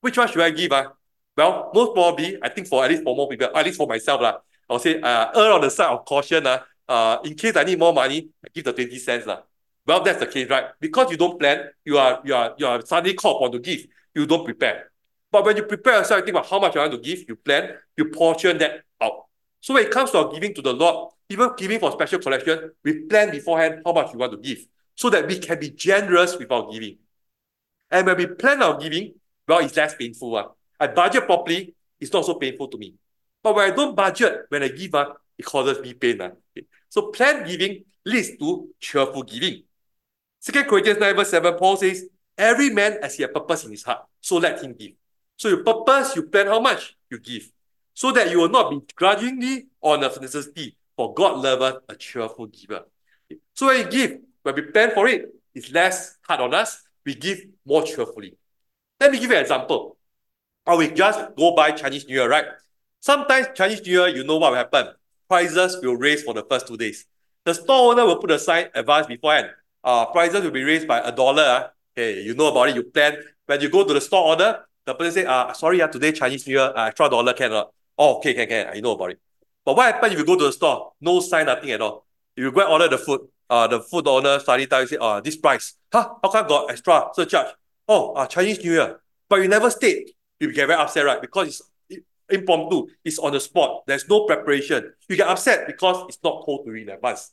[0.00, 0.72] Which one should I give?
[0.72, 0.90] Uh?
[1.36, 4.20] Well, most probably, I think for at least for more people, at least for myself,
[4.22, 4.38] uh,
[4.68, 6.46] I'll say uh, err on the side of caution.
[6.46, 9.26] Uh, uh, in case I need more money, I give the 20 cents.
[9.26, 9.40] Uh.
[9.86, 10.66] Well, that's the case, right?
[10.80, 13.86] Because you don't plan, you are you are you are suddenly called upon to give.
[14.14, 14.90] You don't prepare.
[15.30, 17.36] But when you prepare yourself, you think about how much you want to give, you
[17.36, 19.24] plan, you portion that out.
[19.60, 22.70] So when it comes to our giving to the Lord, even giving for special collection,
[22.84, 26.36] we plan beforehand how much we want to give so that we can be generous
[26.36, 26.98] with our giving.
[27.90, 29.14] And when we plan our giving,
[29.48, 30.36] well, it's less painful.
[30.36, 30.48] Uh.
[30.78, 32.94] I budget properly, it's not so painful to me.
[33.42, 36.20] But when I don't budget, when I give, uh, it causes me pain.
[36.20, 36.30] Uh.
[36.88, 39.62] So planned giving leads to cheerful giving.
[40.40, 44.04] Second Corinthians 9 verse 7, Paul says, Every man has a purpose in his heart,
[44.20, 44.92] so let him give.
[45.36, 47.50] So your purpose, you plan how much you give.
[47.94, 52.84] So that you will not be grudgingly a necessity, for God loveth a cheerful giver.
[53.54, 57.14] So when you give, when we plan for it, it's less hard on us, we
[57.14, 58.36] give more cheerfully.
[59.00, 59.96] Let me give you an example.
[60.66, 62.46] Or we just go by Chinese New Year, right?
[63.02, 64.94] Sometimes Chinese New Year, you know what will happen.
[65.28, 67.04] Prices will raise for the first two days.
[67.44, 69.50] The store owner will put a sign advance beforehand
[69.84, 71.70] uh, prices will be raised by a dollar.
[71.94, 73.16] Hey, you know about it, you plan.
[73.46, 76.46] When you go to the store order, the person say, uh, sorry, uh, today Chinese
[76.46, 77.72] New Year, uh, extra dollar cannot.
[77.98, 79.20] Oh, okay, can, can, I know about it.
[79.64, 80.92] But what happens if you go to the store?
[81.00, 82.06] No sign, nothing at all.
[82.36, 84.96] If you go and order the food, uh, the food owner suddenly tell you, say,
[85.00, 85.74] uh, this price.
[85.92, 86.14] Huh?
[86.22, 87.48] How come got extra surcharge?
[87.88, 89.00] Oh, uh, Chinese New Year.
[89.28, 90.12] But you never state.
[90.40, 91.20] You get very upset, right?
[91.20, 91.62] Because it's
[92.32, 92.86] impromptu.
[93.04, 93.84] It's on the spot.
[93.86, 94.92] There's no preparation.
[95.08, 97.32] You get upset because it's not told to you in advance.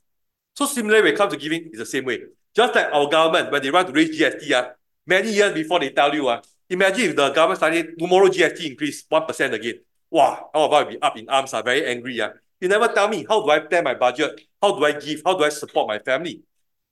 [0.55, 2.21] So similarly, when it comes to giving, it's the same way.
[2.55, 4.71] Just like our government, when they want to raise GST, uh, ah,
[5.05, 9.03] many years before they tell you, uh, imagine if the government started tomorrow GST increase
[9.03, 9.75] 1% again.
[10.11, 12.19] Wow, how about be up in arms, uh, very angry.
[12.19, 12.31] Uh.
[12.59, 14.41] You never tell me, how do I plan my budget?
[14.61, 15.21] How do I give?
[15.25, 16.41] How do I support my family?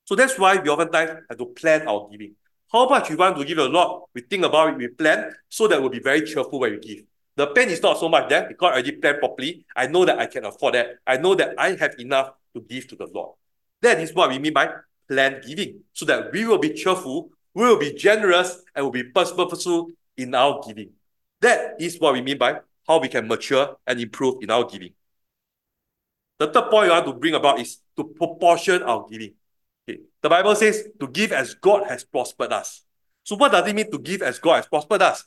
[0.06, 2.36] So that's why we oftentimes have to plan our giving.
[2.72, 5.68] How much we want to give a lot, we think about it, we plan, so
[5.68, 7.04] that we'll be very cheerful when we give.
[7.38, 9.64] The pain is not so much there because I already planned properly.
[9.76, 10.98] I know that I can afford that.
[11.06, 13.36] I know that I have enough to give to the Lord.
[13.84, 14.72] That is what we mean by
[15.08, 19.04] planned giving, so that we will be cheerful, we will be generous, and will be
[19.04, 20.90] purposeful in our giving.
[21.42, 24.94] That is what we mean by how we can mature and improve in our giving.
[26.40, 29.34] The third point I want to bring about is to proportion our giving.
[29.88, 30.02] Okay.
[30.22, 32.84] The Bible says to give as God has prospered us.
[33.24, 35.24] So what does it mean to give as God has prospered us?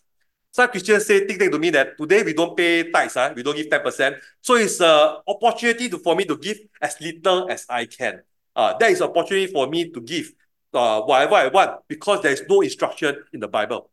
[0.52, 3.56] Some Christians say, think to me that today we don't pay tithes, uh, we don't
[3.56, 4.16] give 10%.
[4.40, 8.22] So it's an opportunity to, for me to give as little as I can
[8.60, 10.32] uh, that is opportunity for me to give
[10.74, 13.90] uh, whatever I want because there is no instruction in the Bible.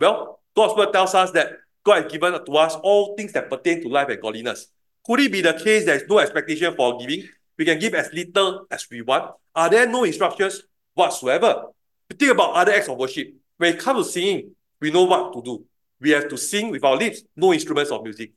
[0.00, 1.52] Well, God's word tells us that
[1.84, 4.68] God has given to us all things that pertain to life and godliness.
[5.06, 7.28] Could it be the case there is no expectation for giving?
[7.56, 9.32] We can give as little as we want.
[9.54, 10.62] Are there no instructions
[10.94, 11.66] whatsoever?
[12.10, 13.28] Think about other acts of worship.
[13.56, 14.50] When it comes to singing,
[14.80, 15.64] we know what to do.
[16.00, 18.32] We have to sing with our lips, no instruments of music.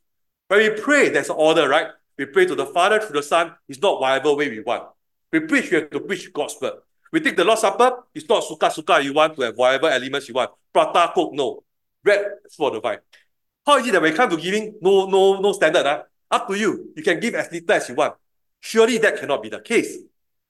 [0.48, 1.88] When we pray, there's an order, right?
[2.18, 3.54] We pray to the Father through the Son.
[3.68, 4.84] It's not whatever way we want.
[5.32, 6.74] We preach, we have to preach God's word.
[7.12, 10.34] We take the Lord's Supper, it's not suka-suka you want to have whatever elements you
[10.34, 10.50] want.
[10.72, 11.62] Prata, coke, no.
[12.02, 12.24] Bread
[12.56, 12.98] for the vine.
[13.66, 15.84] How is it that when it comes to giving, no, no, no standard?
[15.84, 16.02] Huh?
[16.30, 16.92] Up to you.
[16.96, 18.14] You can give as little as you want.
[18.60, 19.98] Surely that cannot be the case.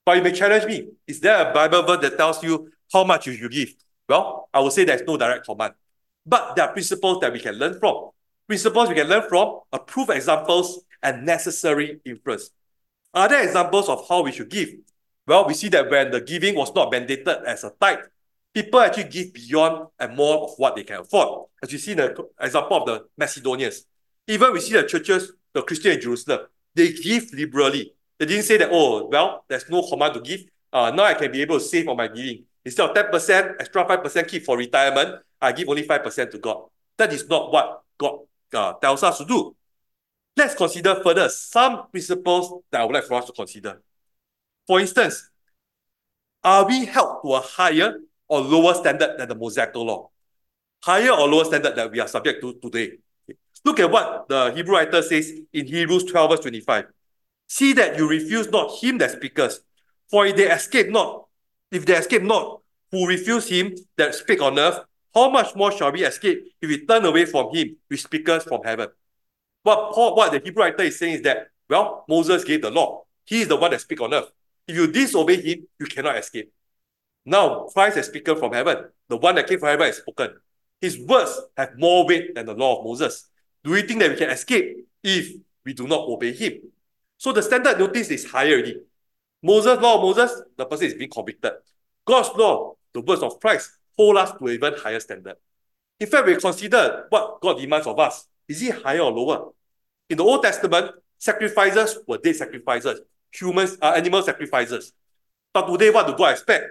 [0.04, 0.88] But you may challenge me.
[1.06, 3.74] Is there a Bible verse that tells you how much you should give?
[4.08, 5.74] Well, I would say there's no direct command.
[6.24, 8.10] But there are principles that we can learn from.
[8.46, 12.50] Principles we can learn from, approved examples, and necessary influence.
[13.14, 14.70] Are there examples of how we should give?
[15.26, 17.98] Well, we see that when the giving was not mandated as a tithe,
[18.54, 21.46] people actually give beyond and more of what they can afford.
[21.62, 23.84] As you see in the example of the Macedonians.
[24.28, 27.92] Even we see the churches, the Christian in Jerusalem, they give liberally.
[28.18, 30.44] They didn't say that, oh, well, there's no command to give.
[30.72, 32.44] Uh, now I can be able to save on my giving.
[32.64, 36.62] Instead of 10%, extra 5% keep for retirement, I give only 5% to God.
[36.96, 38.20] That is not what God
[38.54, 39.56] uh, tells us to do.
[40.36, 43.82] Let's consider further some principles that I would like for us to consider.
[44.66, 45.30] For instance,
[46.44, 50.10] are we held to a higher or lower standard than the Mosaical law?
[50.84, 52.98] Higher or lower standard that we are subject to today?
[53.64, 56.86] Look at what the Hebrew writer says in Hebrews 12 verse 25.
[57.48, 59.60] See that you refuse not him that speaketh,
[60.08, 61.26] for if they escape not,
[61.70, 64.80] if they escape not who refuse him that speak on earth,
[65.14, 68.62] how much more shall we escape if we turn away from him who speaketh from
[68.64, 68.88] heaven?
[69.62, 73.04] What Paul, what the Hebrew writer is saying is that, well, Moses gave the law.
[73.24, 74.30] He is the one that speaks on earth.
[74.66, 76.52] If you disobey him, you cannot escape.
[77.24, 78.86] Now, Christ has spoken from heaven.
[79.08, 80.34] The one that came from heaven has spoken.
[80.80, 83.28] His words have more weight than the law of Moses.
[83.62, 85.32] Do we think that we can escape if
[85.64, 86.54] we do not obey him?
[87.18, 88.80] So the standard notice is higher already.
[89.42, 91.52] Moses' law of Moses, the person is being convicted.
[92.04, 95.36] God's law, the words of Christ, hold us to even higher standard.
[96.00, 98.26] In fact, we consider what God demands of us.
[98.48, 99.50] Is it higher or lower?
[100.10, 104.92] In the Old Testament, sacrifices were dead sacrifices, humans, uh, animal sacrifices.
[105.52, 106.64] But today, what do God expect?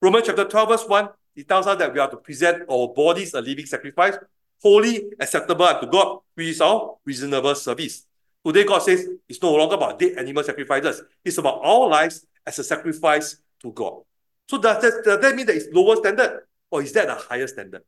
[0.00, 3.34] Romans chapter 12, verse 1, it tells us that we are to present our bodies
[3.34, 4.16] a living sacrifice,
[4.62, 8.06] holy, acceptable unto God, which is our reasonable service.
[8.44, 11.02] Today, God says it's no longer about dead animal sacrifices.
[11.24, 14.00] It's about our lives as a sacrifice to God.
[14.48, 16.44] So does that, does that mean that it's lower standard?
[16.70, 17.82] Or is that a higher standard?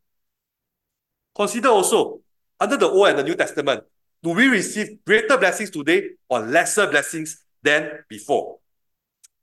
[1.35, 2.21] Consider also,
[2.59, 3.85] under the Old and the New Testament,
[4.23, 8.59] do we receive greater blessings today or lesser blessings than before?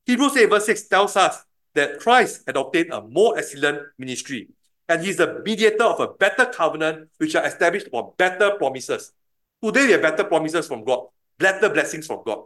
[0.05, 4.49] Hebrews 8 verse 6 tells us that Christ had obtained a more excellent ministry,
[4.87, 9.13] and he is the mediator of a better covenant which are established upon better promises.
[9.63, 11.07] Today we have better promises from God,
[11.37, 12.45] better blessings from God.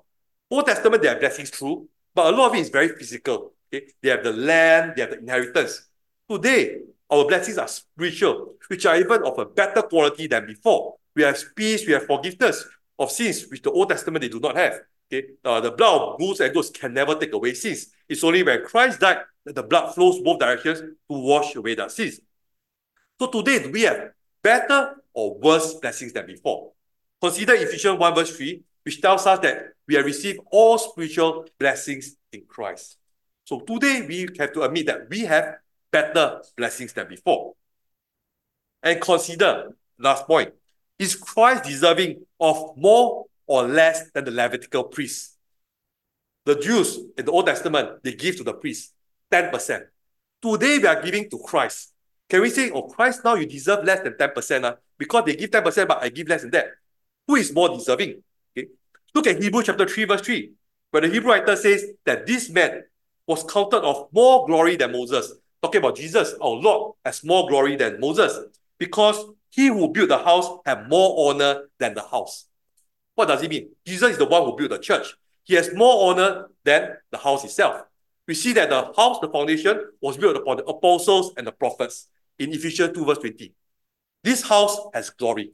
[0.50, 3.54] Old Testament, there are blessings true, but a lot of it is very physical.
[3.74, 3.88] Okay?
[4.02, 5.88] They have the land, they have the inheritance.
[6.32, 6.78] Today,
[7.10, 10.96] our blessings are spiritual, which are even of a better quality than before.
[11.14, 12.66] We have peace, we have forgiveness
[12.98, 14.80] of sins, which the Old Testament they do not have.
[15.12, 17.88] Okay, uh, the blood of bulls and goats can never take away sins.
[18.08, 21.92] It's only when Christ died that the blood flows both directions to wash away that
[21.92, 22.22] sins.
[23.20, 24.12] So today, we have
[24.42, 26.72] better or worse blessings than before?
[27.22, 32.16] Consider Ephesians 1 verse 3, which tells us that we have received all spiritual blessings
[32.32, 33.00] in Christ.
[33.44, 35.58] So today, we have to admit that we have
[35.92, 37.54] better blessings than before.
[38.84, 40.54] And consider, last point,
[40.98, 45.38] is Christ deserving of more or less than the Levitical priests?
[46.46, 48.94] The Jews in the Old Testament, they give to the priests
[49.32, 49.84] 10%.
[50.42, 51.94] Today we are giving to Christ.
[52.30, 54.64] Can we say, oh, Christ, now you deserve less than 10%?
[54.64, 56.68] Uh, because they give 10%, but I give less than that.
[57.28, 58.24] Who is more deserving?
[58.58, 58.70] Okay.
[59.14, 60.52] Look at Hebrews chapter 3, verse 3,
[60.92, 62.84] where the Hebrew writer says that this man
[63.28, 65.34] was counted of more glory than Moses.
[65.62, 68.40] Talking about Jesus, our Lord, has more glory than Moses,
[68.80, 72.46] because he who built the house had more honor than the house.
[73.16, 73.70] What does it mean?
[73.86, 75.14] Jesus is the one who built the church.
[75.44, 77.84] He has more honor than the house itself.
[78.28, 82.08] We see that the house, the foundation, was built upon the apostles and the prophets
[82.40, 83.54] in Ephesians 2, verse 20.
[84.24, 85.52] This house has glory.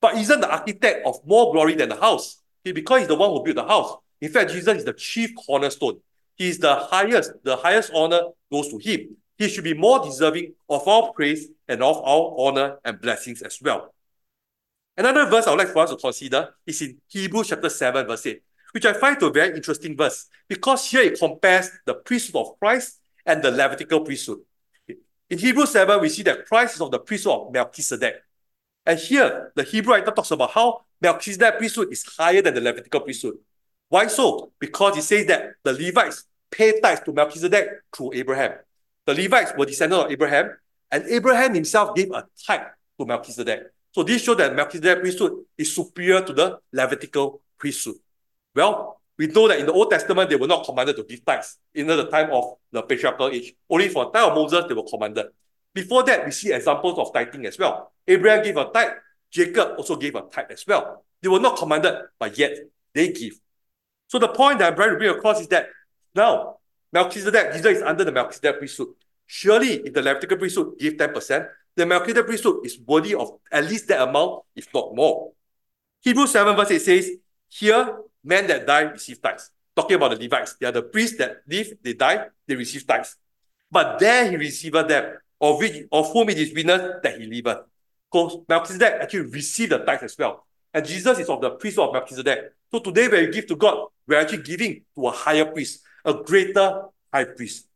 [0.00, 2.42] But isn't the architect of more glory than the house?
[2.62, 3.96] He, because he's the one who built the house.
[4.20, 6.00] In fact, Jesus is the chief cornerstone.
[6.36, 7.32] He is the highest.
[7.42, 9.16] The highest honor goes to him.
[9.36, 13.60] He should be more deserving of our praise and of our honor and blessings as
[13.60, 13.94] well.
[14.96, 18.26] Another verse I would like for us to consider is in Hebrews chapter 7, verse
[18.26, 22.46] 8, which I find to a very interesting verse because here it compares the priesthood
[22.46, 24.38] of Christ and the Levitical priesthood.
[25.30, 28.22] In Hebrews 7, we see that Christ is of the priesthood of Melchizedek.
[28.86, 33.00] And here, the Hebrew writer talks about how Melchizedek priesthood is higher than the Levitical
[33.00, 33.38] priesthood.
[33.88, 34.52] Why so?
[34.60, 38.52] Because he says that the Levites pay tithes to Melchizedek through Abraham.
[39.06, 40.56] The Levites were descendants of Abraham,
[40.90, 42.62] and Abraham himself gave a tithe
[42.98, 43.64] to Melchizedek.
[43.92, 47.96] So this shows that Melchizedek priesthood is superior to the Levitical priesthood.
[48.54, 51.58] Well, we know that in the Old Testament, they were not commanded to give tithes
[51.74, 53.54] in the time of the patriarchal age.
[53.70, 55.26] Only for the time of Moses, they were commanded.
[55.72, 57.92] Before that, we see examples of tithing as well.
[58.06, 58.92] Abraham gave a tithe.
[59.30, 61.04] Jacob also gave a tithe as well.
[61.20, 62.56] They were not commanded, but yet
[62.92, 63.34] they give.
[64.08, 65.68] So the point that I'm trying to bring across is that
[66.14, 66.58] now
[66.94, 68.94] Melchizedek, Jesus is under the Melchizedek priesthood.
[69.26, 73.88] Surely, if the Levitical priesthood give 10%, the Melchizedek priesthood is worthy of at least
[73.88, 75.32] that amount, if not more.
[76.02, 77.10] Hebrews 7 verse 8 says,
[77.48, 79.50] Here, men that die receive tithes.
[79.74, 80.54] Talking about the Levites.
[80.54, 83.16] They are the priests that live, they die, they receive tithes.
[83.68, 87.64] But there he receiveth them, of, which, of whom it is witness that he liveth.
[88.08, 90.46] Because Melchizedek actually received the tithes as well.
[90.72, 92.52] And Jesus is of the priesthood of Melchizedek.
[92.70, 96.14] So today when we give to God, we're actually giving to a higher priest, a
[96.14, 96.82] greater
[97.12, 97.66] high priest.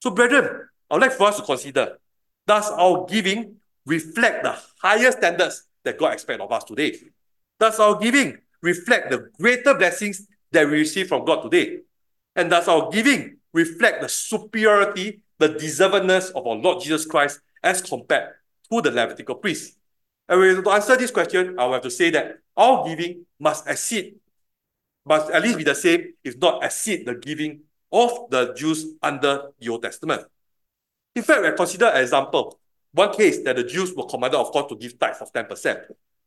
[0.00, 1.98] So brethren, I would like for us to consider,
[2.46, 3.56] does our giving
[3.86, 6.96] reflect the higher standards that God expects of us today?
[7.58, 11.80] Does our giving reflect the greater blessings that we receive from God today?
[12.34, 17.82] And does our giving reflect the superiority, the deservedness of our Lord Jesus Christ as
[17.82, 18.34] compared
[18.70, 19.76] to the Levitical priest?
[20.28, 24.14] And to answer this question, I will have to say that our giving must exceed,
[25.04, 27.60] must at least be the same, if not exceed the giving
[27.92, 30.22] of the Jews under the Old Testament.
[31.14, 32.58] In fact, we consider an example.
[32.92, 35.80] One case that the Jews were commanded, of course, to give tithes of 10%.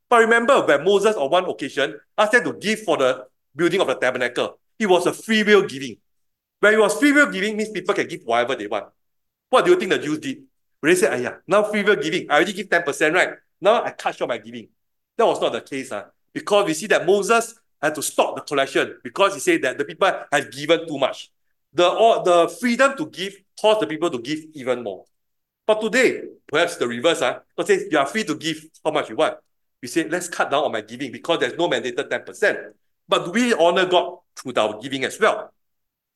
[0.09, 3.87] But remember when Moses on one occasion asked them to give for the building of
[3.87, 5.97] the tabernacle, it was a free will giving.
[6.59, 8.85] When it was free will giving, means people can give whatever they want.
[9.49, 10.43] What do you think the Jews did?
[10.81, 12.29] They said, yeah, now free will giving.
[12.29, 13.29] I already give 10%, right?
[13.61, 14.67] Now I cut short my giving.
[15.17, 15.91] That was not the case.
[15.91, 19.77] Uh, because we see that Moses had to stop the collection because he said that
[19.77, 21.29] the people had given too much.
[21.73, 25.05] The, all, the freedom to give caused the people to give even more.
[25.67, 27.21] But today, perhaps the reverse.
[27.21, 29.37] Uh, God says you are free to give how much you want.
[29.81, 32.71] We say, let's cut down on my giving because there's no mandated 10%.
[33.07, 35.51] But we honor God through our giving as well?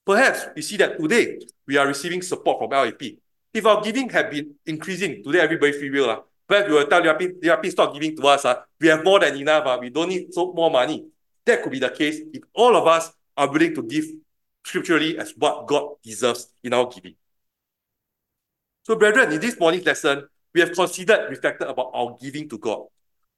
[0.05, 3.01] Perhaps we see that today we are receiving support from LAP.
[3.53, 6.09] If our giving had been increasing, today everybody free will.
[6.09, 8.45] Uh, perhaps we will tell LAP, LAP stop giving to us.
[8.45, 9.65] Uh, we have more than enough.
[9.65, 11.05] Uh, we don't need so more money.
[11.47, 14.05] That could be the case if all of us are willing to give
[14.65, 17.15] scripturally as what God deserves in our giving.
[18.83, 22.83] So, brethren, in this morning's lesson, we have considered, reflected about our giving to God.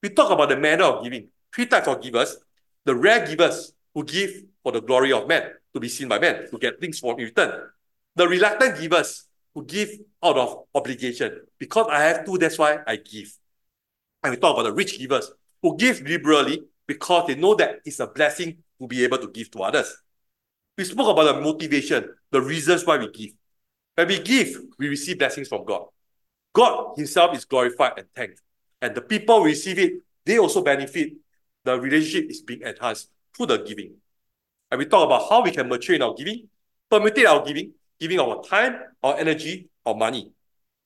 [0.02, 1.28] We talk about the manner of giving.
[1.54, 2.38] Three types of givers.
[2.84, 6.50] The rare givers who give for the glory of man, to be seen by men,
[6.50, 7.70] to get things for in return.
[8.16, 9.90] The reluctant givers who give
[10.24, 11.42] out of obligation.
[11.60, 13.32] Because I have to, that's why I give.
[14.24, 15.32] And we talk about the rich givers
[15.62, 19.52] who give liberally because they know that it's a blessing to be able to give
[19.52, 19.96] to others.
[20.76, 23.32] We spoke about the motivation, the reasons why we give.
[23.94, 25.86] When we give, we receive blessings from God.
[26.52, 28.42] God Himself is glorified and thanked.
[28.82, 31.14] And the people receive it, they also benefit.
[31.64, 33.94] The relationship is being enhanced through the giving.
[34.72, 36.50] And we talk about how we can mature in our giving,
[36.92, 40.32] permutate our giving, giving our time, our energy, our money.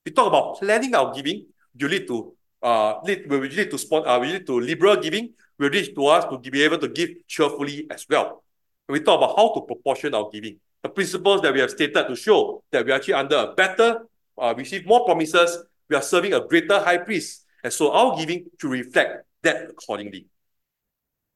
[0.06, 1.46] We talk about planning our giving.
[1.78, 5.34] You lead to uh, lead, we lead to spon- uh, we lead to liberal giving.
[5.64, 8.44] We lead to us to be able to give cheerfully as well.
[8.90, 10.60] We talk about how to proportion our giving.
[10.82, 14.06] The principles that we have stated to show that we are actually under a better,
[14.38, 15.64] uh, receive more promises.
[15.90, 20.26] We are serving a greater high priest, and so our giving to reflect that accordingly.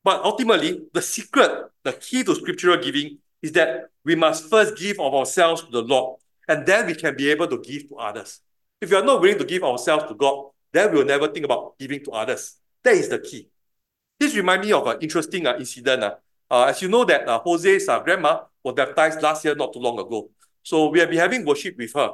[0.03, 4.99] But ultimately, the secret, the key to scriptural giving is that we must first give
[4.99, 6.19] of ourselves to the Lord,
[6.49, 8.41] and then we can be able to give to others.
[8.81, 11.45] If we are not willing to give ourselves to God, then we will never think
[11.45, 12.57] about giving to others.
[12.83, 13.47] That is the key.
[14.19, 16.03] This reminds me of an interesting uh, incident.
[16.03, 16.15] Uh.
[16.49, 19.79] Uh, as you know that uh, Jose's uh, grandma was baptized last year, not too
[19.79, 20.29] long ago.
[20.63, 22.11] So we have been having worship with her.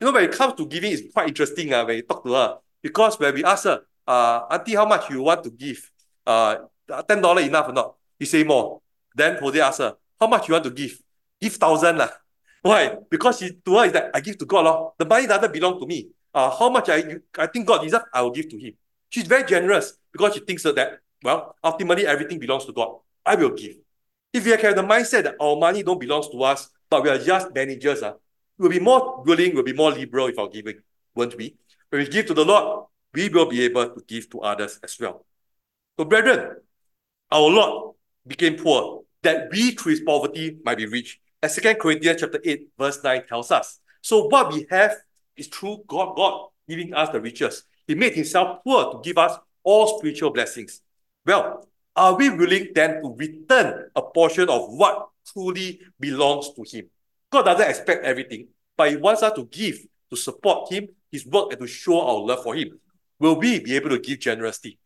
[0.00, 2.32] You know, when it comes to giving, it's quite interesting uh, when you talk to
[2.32, 2.58] her.
[2.82, 5.90] Because when we ask her, uh, Auntie, how much you want to give?
[6.26, 6.56] Uh,
[6.88, 7.94] $10 enough or not?
[8.18, 8.80] You say more.
[9.14, 11.00] Then Jose asks her, how much you want to give?
[11.40, 12.10] Give thousand lah.
[12.62, 12.96] Why?
[13.10, 14.64] Because she, to her is that I give to God.
[14.64, 14.92] Lor.
[14.98, 16.08] The money doesn't belong to me.
[16.32, 18.74] Uh, how much I, I think God deserves, I will give to him.
[19.10, 22.96] She's very generous because she thinks that, well, ultimately everything belongs to God.
[23.24, 23.76] I will give.
[24.32, 27.18] If we have the mindset that our money don't belong to us, but we are
[27.18, 28.14] just managers, uh,
[28.58, 30.80] we'll be more willing, we'll be more liberal with our giving,
[31.14, 31.56] won't we?
[31.90, 34.98] When we give to the Lord, we will be able to give to others as
[34.98, 35.26] well.
[35.98, 36.56] So, brethren,
[37.30, 37.94] our Lord
[38.26, 41.20] became poor, that we through his poverty might be rich.
[41.42, 43.80] As 2 Corinthians chapter 8, verse 9 tells us.
[44.00, 44.96] So what we have
[45.36, 47.64] is through God, God giving us the riches.
[47.86, 50.82] He made himself poor to give us all spiritual blessings.
[51.24, 56.86] Well, are we willing then to return a portion of what truly belongs to him?
[57.30, 59.78] God doesn't expect everything, but he wants us to give
[60.10, 62.78] to support him, his work, and to show our love for him.
[63.18, 64.78] Will we be able to give generously?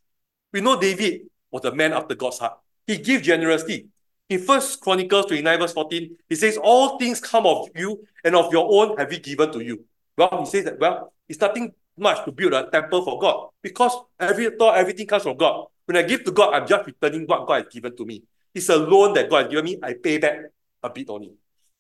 [0.53, 2.59] We know David was a man after God's heart.
[2.87, 3.89] He gave generously.
[4.29, 8.53] In First Chronicles 29, verse 14, he says, All things come of you, and of
[8.53, 9.85] your own have we given to you.
[10.17, 13.93] Well, he says that, well, it's nothing much to build a temple for God because
[14.19, 15.67] every thought, everything comes from God.
[15.87, 18.23] When I give to God, I'm just returning what God has given to me.
[18.55, 19.79] It's a loan that God has given me.
[19.83, 20.39] I pay back
[20.83, 21.33] a bit only.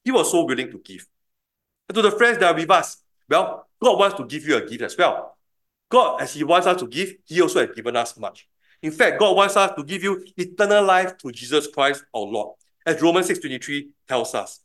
[0.04, 1.07] He was so willing to give.
[1.88, 4.64] And to the friends that are with us, well, God wants to give you a
[4.64, 5.36] gift as well.
[5.88, 8.48] God, as He wants us to give, He also has given us much.
[8.82, 12.57] In fact, God wants us to give you eternal life through Jesus Christ our Lord,
[12.84, 14.61] as Romans 6.23 tells us.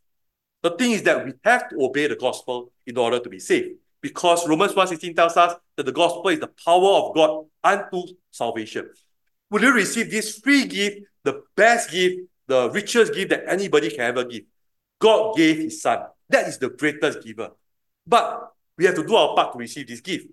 [0.61, 3.79] The thing is that we have to obey the gospel in order to be saved.
[4.01, 8.89] Because Romans 1.16 tells us that the gospel is the power of God unto salvation.
[9.51, 13.99] Will you receive this free gift, the best gift, the richest gift that anybody can
[13.99, 14.43] ever give?
[14.97, 16.05] God gave his son.
[16.29, 17.51] That is the greatest giver.
[18.07, 20.27] But we have to do our part to receive this gift.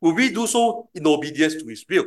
[0.00, 2.06] Will we do so in obedience to his will?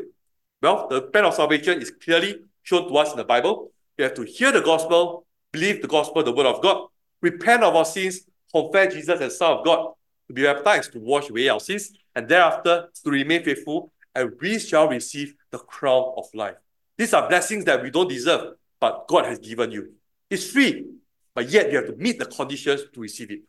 [0.61, 3.71] Well, the plan of salvation is clearly shown to us in the Bible.
[3.97, 6.87] We have to hear the gospel, believe the gospel, the word of God,
[7.21, 8.21] repent of our sins,
[8.53, 9.93] confess Jesus as Son of God,
[10.27, 14.57] to be baptized to wash away our sins, and thereafter to remain faithful, and we
[14.57, 16.55] shall receive the crown of life.
[16.97, 19.93] These are blessings that we don't deserve, but God has given you.
[20.29, 20.85] It's free,
[21.33, 23.41] but yet you have to meet the conditions to receive it.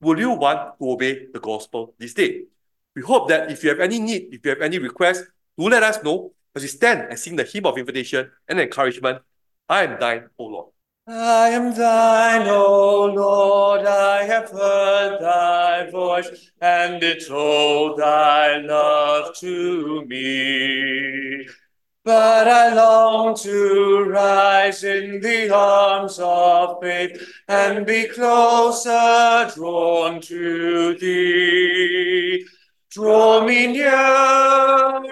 [0.00, 2.42] will you want to obey the gospel this day?
[2.96, 5.24] We hope that if you have any need, if you have any request,
[5.56, 9.22] do let us know as we stand and sing the hymn of invitation and encouragement.
[9.68, 10.68] I am thine, O Lord.
[11.08, 19.36] I am thine, O Lord, I have heard thy voice, and it told thy love
[19.36, 21.46] to me.
[22.02, 30.94] But I long to rise in the arms of faith and be closer drawn to
[30.98, 32.44] thee.
[32.90, 35.06] Draw me nearer,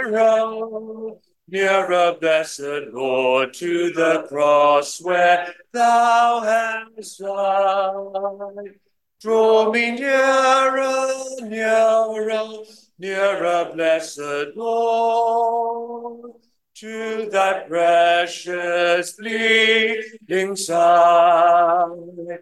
[1.48, 8.74] nearer, blessed Lord, to the cross where thou hast died.
[9.20, 11.08] Draw me nearer,
[11.42, 12.64] nearer,
[12.98, 16.32] nearer, blessed Lord,
[16.74, 22.40] to thy precious bleeding side.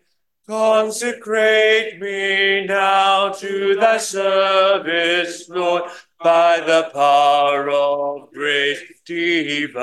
[0.48, 5.84] Consecrate me now to thy service, Lord,
[6.22, 9.80] by the power of grace divine.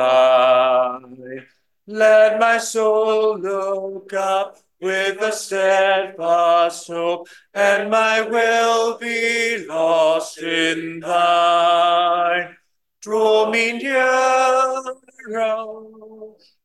[1.88, 11.00] Let my soul look up with a steadfast hope, and my will be lost in
[11.02, 12.56] thine.
[13.02, 14.82] Draw me nearer,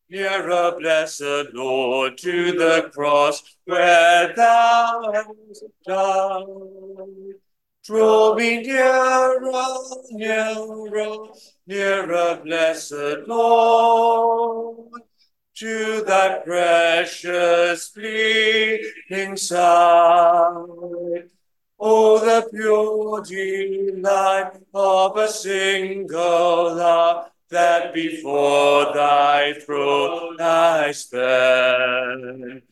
[0.09, 7.44] nearer, blessed Lord, to the cross where thou hast died.
[7.85, 9.77] Draw me nearer,
[10.11, 11.17] nearer,
[11.67, 15.03] nearer, blessed Lord,
[15.57, 21.29] to that precious bleeding side.
[21.79, 32.63] Oh, the pure delight of a single hour that before thy throne I spend.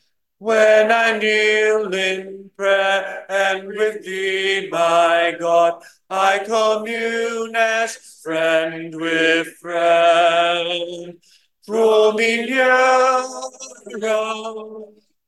[0.43, 9.47] When I kneel in prayer and with thee, my God, I commune as friend with
[9.61, 11.15] friend.
[11.65, 13.23] Draw me nearer,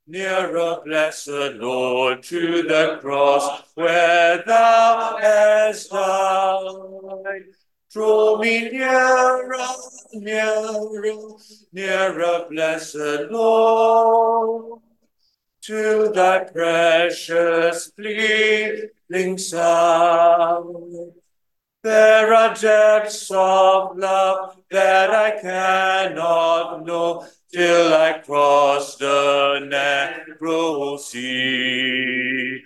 [0.08, 1.28] nearer, blessed
[1.62, 7.44] Lord, to the cross where thou hast died.
[7.92, 9.66] Draw me nearer,
[10.12, 11.36] nearer,
[11.72, 14.80] nearer, blessed Lord,
[15.64, 20.62] to thy precious bleeding side.
[21.82, 32.62] There are depths of love that I cannot know till I cross the narrow sea.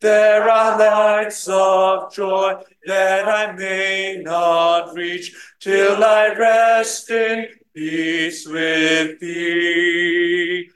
[0.00, 2.54] There are lights of joy
[2.86, 10.70] that I may not reach till I rest in peace with thee.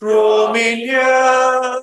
[0.00, 1.82] Draw me nearer,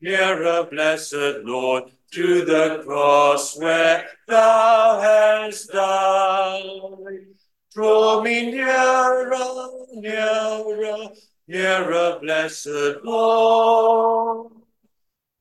[0.00, 7.26] nearer, blessed Lord, to the cross where thou hast died.
[7.74, 11.08] Draw me nearer, nearer,
[11.46, 14.52] nearer, blessed Lord,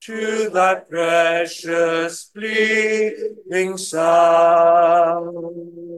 [0.02, 5.93] to thy precious bleeding side.